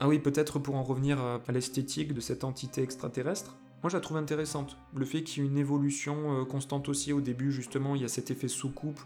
Ah 0.04 0.08
oui, 0.08 0.18
peut-être 0.18 0.58
pour 0.58 0.78
en 0.78 0.82
revenir 0.82 1.20
à 1.22 1.52
l'esthétique 1.52 2.16
de 2.16 2.22
cette 2.22 2.44
entité 2.44 2.82
extraterrestre, 2.82 3.56
moi 3.84 3.92
je 3.92 3.98
la 3.98 4.02
trouve 4.02 4.18
intéressante. 4.18 4.76
Le 4.96 5.06
fait 5.06 5.22
qu'il 5.22 5.44
y 5.44 5.46
ait 5.46 5.50
une 5.50 5.60
évolution 5.60 6.42
euh, 6.42 6.44
constante 6.44 6.90
aussi 6.90 7.14
au 7.14 7.22
début, 7.22 7.52
justement, 7.52 7.94
il 7.96 8.02
y 8.02 8.06
a 8.06 8.08
cet 8.08 8.32
effet 8.32 8.48
sous-coupe 8.48 9.00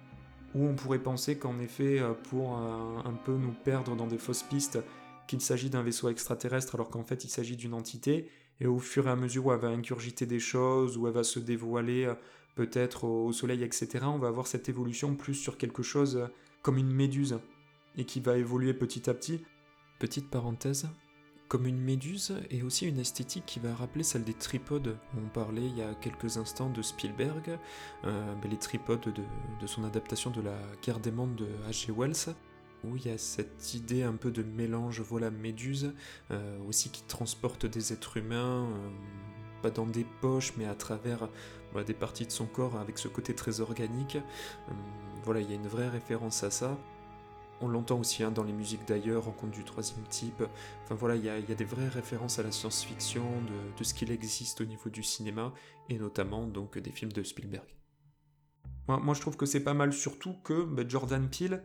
où 0.55 0.65
on 0.65 0.73
pourrait 0.73 1.03
penser 1.03 1.37
qu'en 1.37 1.59
effet, 1.59 1.99
euh, 1.99 2.13
pour 2.29 2.57
euh, 2.57 2.97
un 3.03 3.11
peu 3.11 3.33
nous 3.33 3.51
perdre 3.65 3.97
dans 3.97 4.07
des 4.07 4.17
fausses 4.17 4.43
pistes, 4.43 4.79
qu'il 5.27 5.41
s'agit 5.41 5.69
d'un 5.69 5.83
vaisseau 5.83 6.07
extraterrestre 6.07 6.75
alors 6.75 6.89
qu'en 6.89 7.03
fait 7.03 7.25
il 7.25 7.29
s'agit 7.29 7.57
d'une 7.57 7.73
entité, 7.73 8.29
et 8.61 8.65
au 8.65 8.79
fur 8.79 9.09
et 9.09 9.11
à 9.11 9.17
mesure 9.17 9.47
où 9.47 9.51
elle 9.51 9.59
va 9.59 9.67
ingurgiter 9.67 10.25
des 10.25 10.39
choses, 10.39 10.95
où 10.95 11.07
elle 11.07 11.13
va 11.13 11.25
se 11.25 11.39
dévoiler 11.39 12.09
peut-être 12.55 13.03
au 13.03 13.33
soleil, 13.33 13.63
etc., 13.63 13.99
on 14.03 14.17
va 14.17 14.29
avoir 14.29 14.47
cette 14.47 14.69
évolution 14.69 15.13
plus 15.15 15.33
sur 15.33 15.57
quelque 15.57 15.83
chose 15.83 16.29
comme 16.61 16.77
une 16.77 16.93
méduse, 16.93 17.37
et 17.97 18.05
qui 18.05 18.21
va 18.21 18.37
évoluer 18.37 18.73
petit 18.73 19.09
à 19.09 19.13
petit. 19.13 19.41
Petite 19.99 20.29
parenthèse, 20.29 20.89
comme 21.47 21.67
une 21.67 21.79
méduse 21.79 22.35
et 22.49 22.63
aussi 22.63 22.87
une 22.87 22.99
esthétique 22.99 23.45
qui 23.45 23.59
va 23.59 23.73
rappeler 23.73 24.03
celle 24.03 24.23
des 24.23 24.33
tripodes. 24.33 24.97
On 25.17 25.29
parlait 25.29 25.65
il 25.65 25.77
y 25.77 25.81
a 25.81 25.93
quelques 25.95 26.37
instants 26.37 26.69
de 26.69 26.81
Spielberg, 26.81 27.57
euh, 28.03 28.35
ben, 28.41 28.51
les 28.51 28.57
tripodes 28.57 29.13
de, 29.13 29.67
son 29.67 29.83
adaptation 29.83 30.31
de 30.31 30.41
la 30.41 30.57
guerre 30.81 30.99
des 30.99 31.11
mondes 31.11 31.35
de 31.35 31.47
H.G. 31.69 31.93
Wells, 31.95 32.35
où 32.83 32.97
il 32.97 33.05
y 33.05 33.09
a 33.09 33.17
cette 33.17 33.73
idée 33.73 34.03
un 34.03 34.15
peu 34.15 34.31
de 34.31 34.43
mélange, 34.43 35.01
voilà, 35.01 35.31
méduse, 35.31 35.93
euh, 36.31 36.57
aussi 36.67 36.89
qui 36.89 37.03
transporte 37.03 37.65
des 37.65 37.93
êtres 37.93 38.17
humains, 38.17 38.65
euh, 38.65 38.89
pas 39.61 39.71
dans 39.71 39.85
des 39.85 40.05
poches, 40.21 40.53
mais 40.57 40.65
à 40.65 40.75
travers 40.75 41.29
des 41.87 41.93
parties 41.93 42.25
de 42.25 42.31
son 42.31 42.45
corps 42.45 42.77
avec 42.77 42.97
ce 42.97 43.07
côté 43.07 43.33
très 43.33 43.59
organique. 43.59 44.17
voilà, 45.23 45.41
il 45.41 45.49
y 45.49 45.53
a 45.53 45.55
une 45.55 45.67
vraie 45.67 45.89
référence 45.89 46.43
à 46.43 46.51
ça. 46.51 46.77
On 47.61 47.67
l'entend 47.67 47.99
aussi 47.99 48.23
hein, 48.23 48.31
dans 48.31 48.43
les 48.43 48.53
musiques 48.53 48.85
d'ailleurs, 48.87 49.25
Rencontre 49.25 49.53
du 49.53 49.63
troisième 49.63 50.03
type. 50.09 50.43
Enfin 50.83 50.95
voilà, 50.95 51.15
il 51.15 51.23
y, 51.23 51.29
a 51.29 51.55
des 51.55 51.63
vraies 51.63 51.87
références 51.87 52.37
à 52.39 52.43
la 52.43 52.51
science-fiction, 52.51 53.23
de, 53.77 53.83
ce 53.83 53.93
qu'il 53.93 54.11
existe 54.11 54.61
au 54.61 54.65
niveau 54.65 54.89
du 54.89 55.03
cinéma, 55.03 55.53
et 55.89 55.97
notamment 55.97 56.47
donc 56.47 56.77
des 56.77 56.91
films 56.91 57.11
de 57.11 57.23
Spielberg. 57.23 57.65
Moi, 58.87 59.15
je 59.15 59.21
trouve 59.21 59.37
que 59.37 59.45
c'est 59.45 59.63
pas 59.63 59.73
mal, 59.73 59.93
surtout 59.93 60.35
que 60.43 60.63
bah, 60.63 60.83
Jordan 60.87 61.27
Peele 61.29 61.63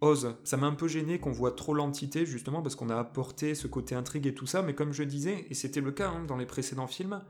ose. 0.00 0.36
Ça 0.44 0.56
m'a 0.56 0.66
un 0.66 0.74
peu 0.74 0.88
gêné 0.88 1.18
qu'on 1.18 1.32
voit 1.32 1.52
trop 1.52 1.74
l'entité, 1.74 2.26
justement, 2.26 2.62
parce 2.62 2.74
qu'on 2.74 2.90
a 2.90 2.96
apporté 2.96 3.54
ce 3.54 3.66
côté 3.66 3.94
intrigue 3.94 4.26
et 4.26 4.34
tout 4.34 4.46
ça, 4.46 4.62
mais 4.62 4.74
comme 4.74 4.92
je 4.92 5.02
disais, 5.02 5.46
et 5.48 5.54
c'était 5.54 5.80
le 5.80 5.92
cas 5.92 6.10
hein, 6.10 6.24
dans 6.24 6.36
les 6.36 6.46
précédents 6.46 6.86
films, 6.86 7.22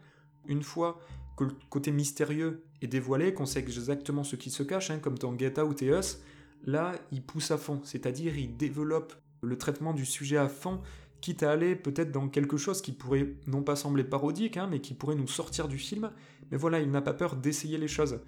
une 0.47 0.63
fois 0.63 1.01
que 1.37 1.45
le 1.45 1.53
côté 1.69 1.91
mystérieux 1.91 2.65
est 2.83 2.87
dévoilé, 2.87 3.35
qu'on 3.35 3.47
sait 3.47 3.61
exactement 3.61 4.25
ce 4.25 4.37
qui 4.37 4.51
se 4.51 4.63
cache, 4.63 4.91
hein, 4.91 4.99
comme 4.99 5.19
dans 5.19 5.37
Get 5.37 5.61
Out 5.61 5.83
et 5.83 5.87
Us, 5.87 6.21
là, 6.65 6.93
il 7.13 7.23
pousse 7.23 7.51
à 7.51 7.59
fond, 7.59 7.81
c'est-à-dire 7.85 8.37
il 8.39 8.57
développe 8.57 9.15
le 9.43 9.57
traitement 9.57 9.95
du 9.95 10.05
sujet 10.05 10.37
à 10.37 10.49
fond, 10.49 10.81
quitte 11.21 11.43
à 11.43 11.51
aller 11.51 11.77
peut-être 11.77 12.13
dans 12.13 12.29
quelque 12.29 12.57
chose 12.57 12.83
qui 12.83 12.93
pourrait 12.93 13.35
non 13.47 13.63
pas 13.63 13.77
sembler 13.77 14.05
parodique, 14.05 14.57
hein, 14.57 14.69
mais 14.71 14.81
qui 14.81 14.95
pourrait 14.95 15.15
nous 15.15 15.29
sortir 15.29 15.69
du 15.69 15.79
film, 15.79 16.11
mais 16.51 16.57
voilà, 16.57 16.81
il 16.81 16.91
n'a 16.91 17.03
pas 17.03 17.15
peur 17.15 17.37
d'essayer 17.37 17.79
les 17.79 17.89
choses. 17.89 18.21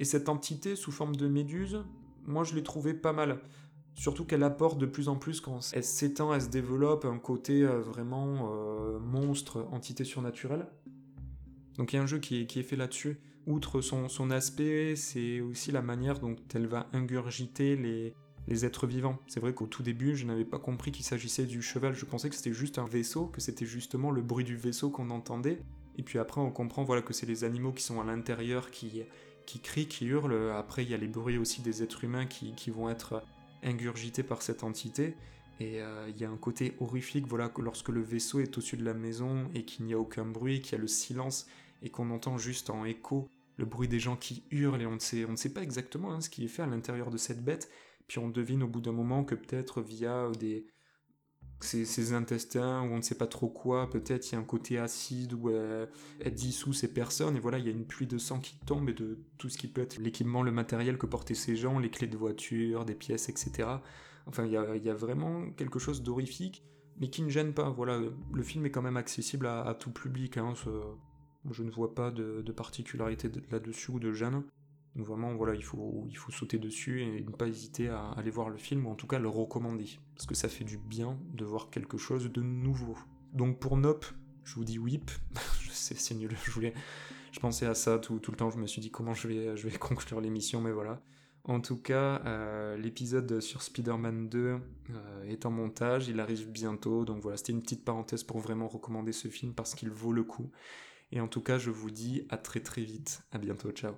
Et 0.00 0.04
cette 0.04 0.28
entité 0.28 0.76
sous 0.76 0.92
forme 0.92 1.16
de 1.16 1.28
méduse, 1.28 1.84
moi 2.26 2.44
je 2.44 2.54
l'ai 2.54 2.62
trouvé 2.62 2.94
pas 2.94 3.12
mal. 3.12 3.40
Surtout 3.94 4.24
qu'elle 4.24 4.44
apporte 4.44 4.78
de 4.78 4.86
plus 4.86 5.08
en 5.08 5.16
plus 5.16 5.40
quand 5.40 5.58
elle 5.72 5.82
s'étend, 5.82 6.32
elle 6.32 6.42
se 6.42 6.48
développe 6.48 7.04
un 7.04 7.18
côté 7.18 7.64
euh, 7.64 7.80
vraiment 7.80 8.52
euh, 8.52 9.00
monstre, 9.00 9.66
entité 9.72 10.04
surnaturelle. 10.04 10.68
Donc 11.78 11.92
il 11.92 11.96
y 11.96 11.98
a 11.98 12.02
un 12.02 12.06
jeu 12.06 12.18
qui 12.18 12.42
est, 12.42 12.62
fait 12.62 12.76
là-dessus. 12.76 13.18
Outre 13.48 13.80
son, 13.80 14.30
aspect, 14.30 14.94
c'est 14.94 15.40
aussi 15.40 15.72
la 15.72 15.80
manière 15.80 16.18
dont 16.18 16.36
elle 16.54 16.66
va 16.66 16.86
ingurgiter 16.92 17.76
les, 17.76 18.12
les 18.46 18.66
êtres 18.66 18.86
vivants. 18.86 19.18
C'est 19.26 19.40
vrai 19.40 19.54
qu'au 19.54 19.66
tout 19.66 19.82
début, 19.82 20.16
je 20.16 20.26
n'avais 20.26 20.44
pas 20.44 20.58
compris 20.58 20.92
qu'il 20.92 21.06
s'agissait 21.06 21.46
du 21.46 21.62
cheval. 21.62 21.94
Je 21.94 22.04
pensais 22.04 22.28
que 22.28 22.34
c'était 22.34 22.52
juste 22.52 22.78
un 22.78 22.84
vaisseau, 22.84 23.24
que 23.24 23.40
c'était 23.40 23.64
justement 23.64 24.10
le 24.10 24.20
bruit 24.20 24.44
du 24.44 24.54
vaisseau 24.54 24.90
qu'on 24.90 25.08
entendait. 25.08 25.62
Et 25.96 26.02
puis 26.02 26.18
après, 26.18 26.42
on 26.42 26.50
comprend 26.50 26.84
voilà 26.84 27.00
que 27.00 27.14
c'est 27.14 27.24
les 27.24 27.42
animaux 27.42 27.72
qui 27.72 27.82
sont 27.82 28.02
à 28.02 28.04
l'intérieur 28.04 28.70
qui, 28.70 29.00
qui 29.46 29.60
crient, 29.60 29.88
qui 29.88 30.04
hurlent. 30.04 30.52
Après, 30.54 30.84
il 30.84 30.90
y 30.90 30.94
a 30.94 30.98
les 30.98 31.08
bruits 31.08 31.38
aussi 31.38 31.62
des 31.62 31.82
êtres 31.82 32.04
humains 32.04 32.26
qui, 32.26 32.52
qui 32.52 32.68
vont 32.68 32.90
être 32.90 33.22
ingurgité 33.62 34.22
par 34.22 34.42
cette 34.42 34.62
entité. 34.62 35.14
Et 35.58 35.80
euh, 35.80 36.10
il 36.10 36.20
y 36.20 36.26
a 36.26 36.30
un 36.30 36.36
côté 36.36 36.74
horrifique, 36.80 37.26
voilà, 37.26 37.50
lorsque 37.56 37.88
le 37.88 38.02
vaisseau 38.02 38.40
est 38.40 38.58
au-dessus 38.58 38.76
de 38.76 38.84
la 38.84 38.92
maison 38.92 39.48
et 39.54 39.64
qu'il 39.64 39.86
n'y 39.86 39.94
a 39.94 39.98
aucun 39.98 40.26
bruit, 40.26 40.60
qu'il 40.60 40.72
y 40.72 40.74
a 40.74 40.82
le 40.82 40.86
silence 40.86 41.46
et 41.82 41.88
qu'on 41.88 42.10
entend 42.10 42.36
juste 42.36 42.68
en 42.68 42.84
écho 42.84 43.26
le 43.58 43.66
bruit 43.66 43.88
des 43.88 43.98
gens 44.00 44.16
qui 44.16 44.44
hurlent 44.50 44.80
et 44.80 44.86
on 44.86 44.94
ne 44.94 44.98
sait, 45.36 45.52
pas 45.52 45.62
exactement 45.62 46.12
hein, 46.12 46.20
ce 46.20 46.30
qui 46.30 46.44
est 46.44 46.48
fait 46.48 46.62
à 46.62 46.66
l'intérieur 46.66 47.10
de 47.10 47.18
cette 47.18 47.44
bête. 47.44 47.68
Puis 48.06 48.18
on 48.18 48.30
devine 48.30 48.62
au 48.62 48.68
bout 48.68 48.80
d'un 48.80 48.92
moment 48.92 49.24
que 49.24 49.34
peut-être 49.34 49.82
via 49.82 50.30
des, 50.38 50.66
ses, 51.60 52.12
intestins 52.12 52.80
on 52.82 52.96
ne 52.96 53.02
sait 53.02 53.16
pas 53.16 53.26
trop 53.26 53.48
quoi, 53.48 53.90
peut-être 53.90 54.30
il 54.30 54.32
y 54.32 54.36
a 54.36 54.38
un 54.38 54.44
côté 54.44 54.78
acide 54.78 55.34
euh, 55.44 55.86
elle 56.20 56.34
dissout 56.34 56.72
ces 56.72 56.92
personnes 56.92 57.36
et 57.36 57.40
voilà 57.40 57.58
il 57.58 57.66
y 57.66 57.68
a 57.68 57.72
une 57.72 57.84
pluie 57.84 58.06
de 58.06 58.16
sang 58.16 58.38
qui 58.38 58.56
tombe 58.64 58.88
et 58.88 58.94
de 58.94 59.18
tout 59.36 59.48
ce 59.48 59.58
qui 59.58 59.68
peut 59.68 59.82
être 59.82 59.98
l'équipement, 59.98 60.42
le 60.42 60.52
matériel 60.52 60.96
que 60.96 61.06
portaient 61.06 61.34
ces 61.34 61.56
gens, 61.56 61.78
les 61.78 61.90
clés 61.90 62.06
de 62.06 62.16
voiture, 62.16 62.84
des 62.84 62.94
pièces, 62.94 63.28
etc. 63.28 63.68
Enfin 64.26 64.46
il 64.46 64.52
y 64.52 64.56
a, 64.56 64.94
vraiment 64.94 65.50
quelque 65.50 65.78
chose 65.78 66.02
d'horrifique 66.02 66.64
mais 67.00 67.10
qui 67.10 67.22
ne 67.22 67.28
gêne 67.28 67.52
pas. 67.52 67.70
Voilà, 67.70 68.00
le 68.32 68.42
film 68.42 68.66
est 68.66 68.70
quand 68.70 68.82
même 68.82 68.96
accessible 68.96 69.46
à, 69.46 69.76
tout 69.78 69.92
public. 69.92 70.36
Hein, 70.36 70.54
je 71.50 71.62
ne 71.62 71.70
vois 71.70 71.94
pas 71.94 72.10
de, 72.10 72.42
particularité 72.52 73.30
là-dessus 73.50 73.90
ou 73.92 73.98
de 73.98 74.12
gêne. 74.12 74.42
Donc 74.96 75.06
vraiment, 75.06 75.34
voilà, 75.34 75.54
il 75.54 75.62
faut, 75.62 76.06
il 76.08 76.16
faut 76.16 76.32
sauter 76.32 76.58
dessus 76.58 77.02
et 77.02 77.22
ne 77.22 77.30
pas 77.30 77.46
hésiter 77.46 77.88
à 77.88 78.10
aller 78.12 78.30
voir 78.30 78.48
le 78.48 78.56
film, 78.56 78.86
ou 78.86 78.90
en 78.90 78.94
tout 78.94 79.06
cas 79.06 79.18
le 79.18 79.28
recommander. 79.28 79.98
Parce 80.14 80.26
que 80.26 80.34
ça 80.34 80.48
fait 80.48 80.64
du 80.64 80.76
bien 80.76 81.18
de 81.34 81.44
voir 81.44 81.70
quelque 81.70 81.98
chose 81.98 82.30
de 82.30 82.42
nouveau. 82.42 82.96
Donc 83.32 83.60
pour 83.60 83.76
Nope, 83.76 84.06
je 84.44 84.54
vous 84.54 84.64
dis 84.64 84.78
whip. 84.78 85.10
je 85.60 85.70
sais, 85.70 85.94
c'est 85.94 86.14
nul, 86.14 86.36
je 86.44 86.50
voulais... 86.50 86.74
Je 87.30 87.40
pensais 87.40 87.66
à 87.66 87.74
ça 87.74 87.98
tout, 87.98 88.14
le 88.14 88.36
temps, 88.36 88.50
je 88.50 88.58
me 88.58 88.66
suis 88.66 88.80
dit 88.80 88.90
comment 88.90 89.14
je 89.14 89.28
vais, 89.28 89.56
je 89.56 89.68
vais 89.68 89.78
conclure 89.78 90.20
l'émission, 90.20 90.60
mais 90.60 90.72
voilà. 90.72 91.00
En 91.44 91.60
tout 91.60 91.76
cas, 91.76 92.20
euh, 92.26 92.76
l'épisode 92.76 93.40
sur 93.40 93.62
Spider-Man 93.62 94.28
2 94.28 94.38
euh, 94.90 95.22
est 95.22 95.46
en 95.46 95.50
montage, 95.50 96.08
il 96.08 96.20
arrive 96.20 96.50
bientôt, 96.50 97.04
donc 97.04 97.22
voilà, 97.22 97.36
c'était 97.38 97.52
une 97.52 97.62
petite 97.62 97.84
parenthèse 97.84 98.22
pour 98.22 98.38
vraiment 98.38 98.68
recommander 98.68 99.12
ce 99.12 99.28
film 99.28 99.54
parce 99.54 99.74
qu'il 99.74 99.90
vaut 99.90 100.12
le 100.12 100.24
coup. 100.24 100.50
Et 101.12 101.20
en 101.20 101.28
tout 101.28 101.42
cas, 101.42 101.58
je 101.58 101.70
vous 101.70 101.90
dis 101.90 102.26
à 102.28 102.38
très 102.38 102.60
très 102.60 102.82
vite, 102.82 103.22
à 103.30 103.38
bientôt, 103.38 103.70
ciao. 103.72 103.94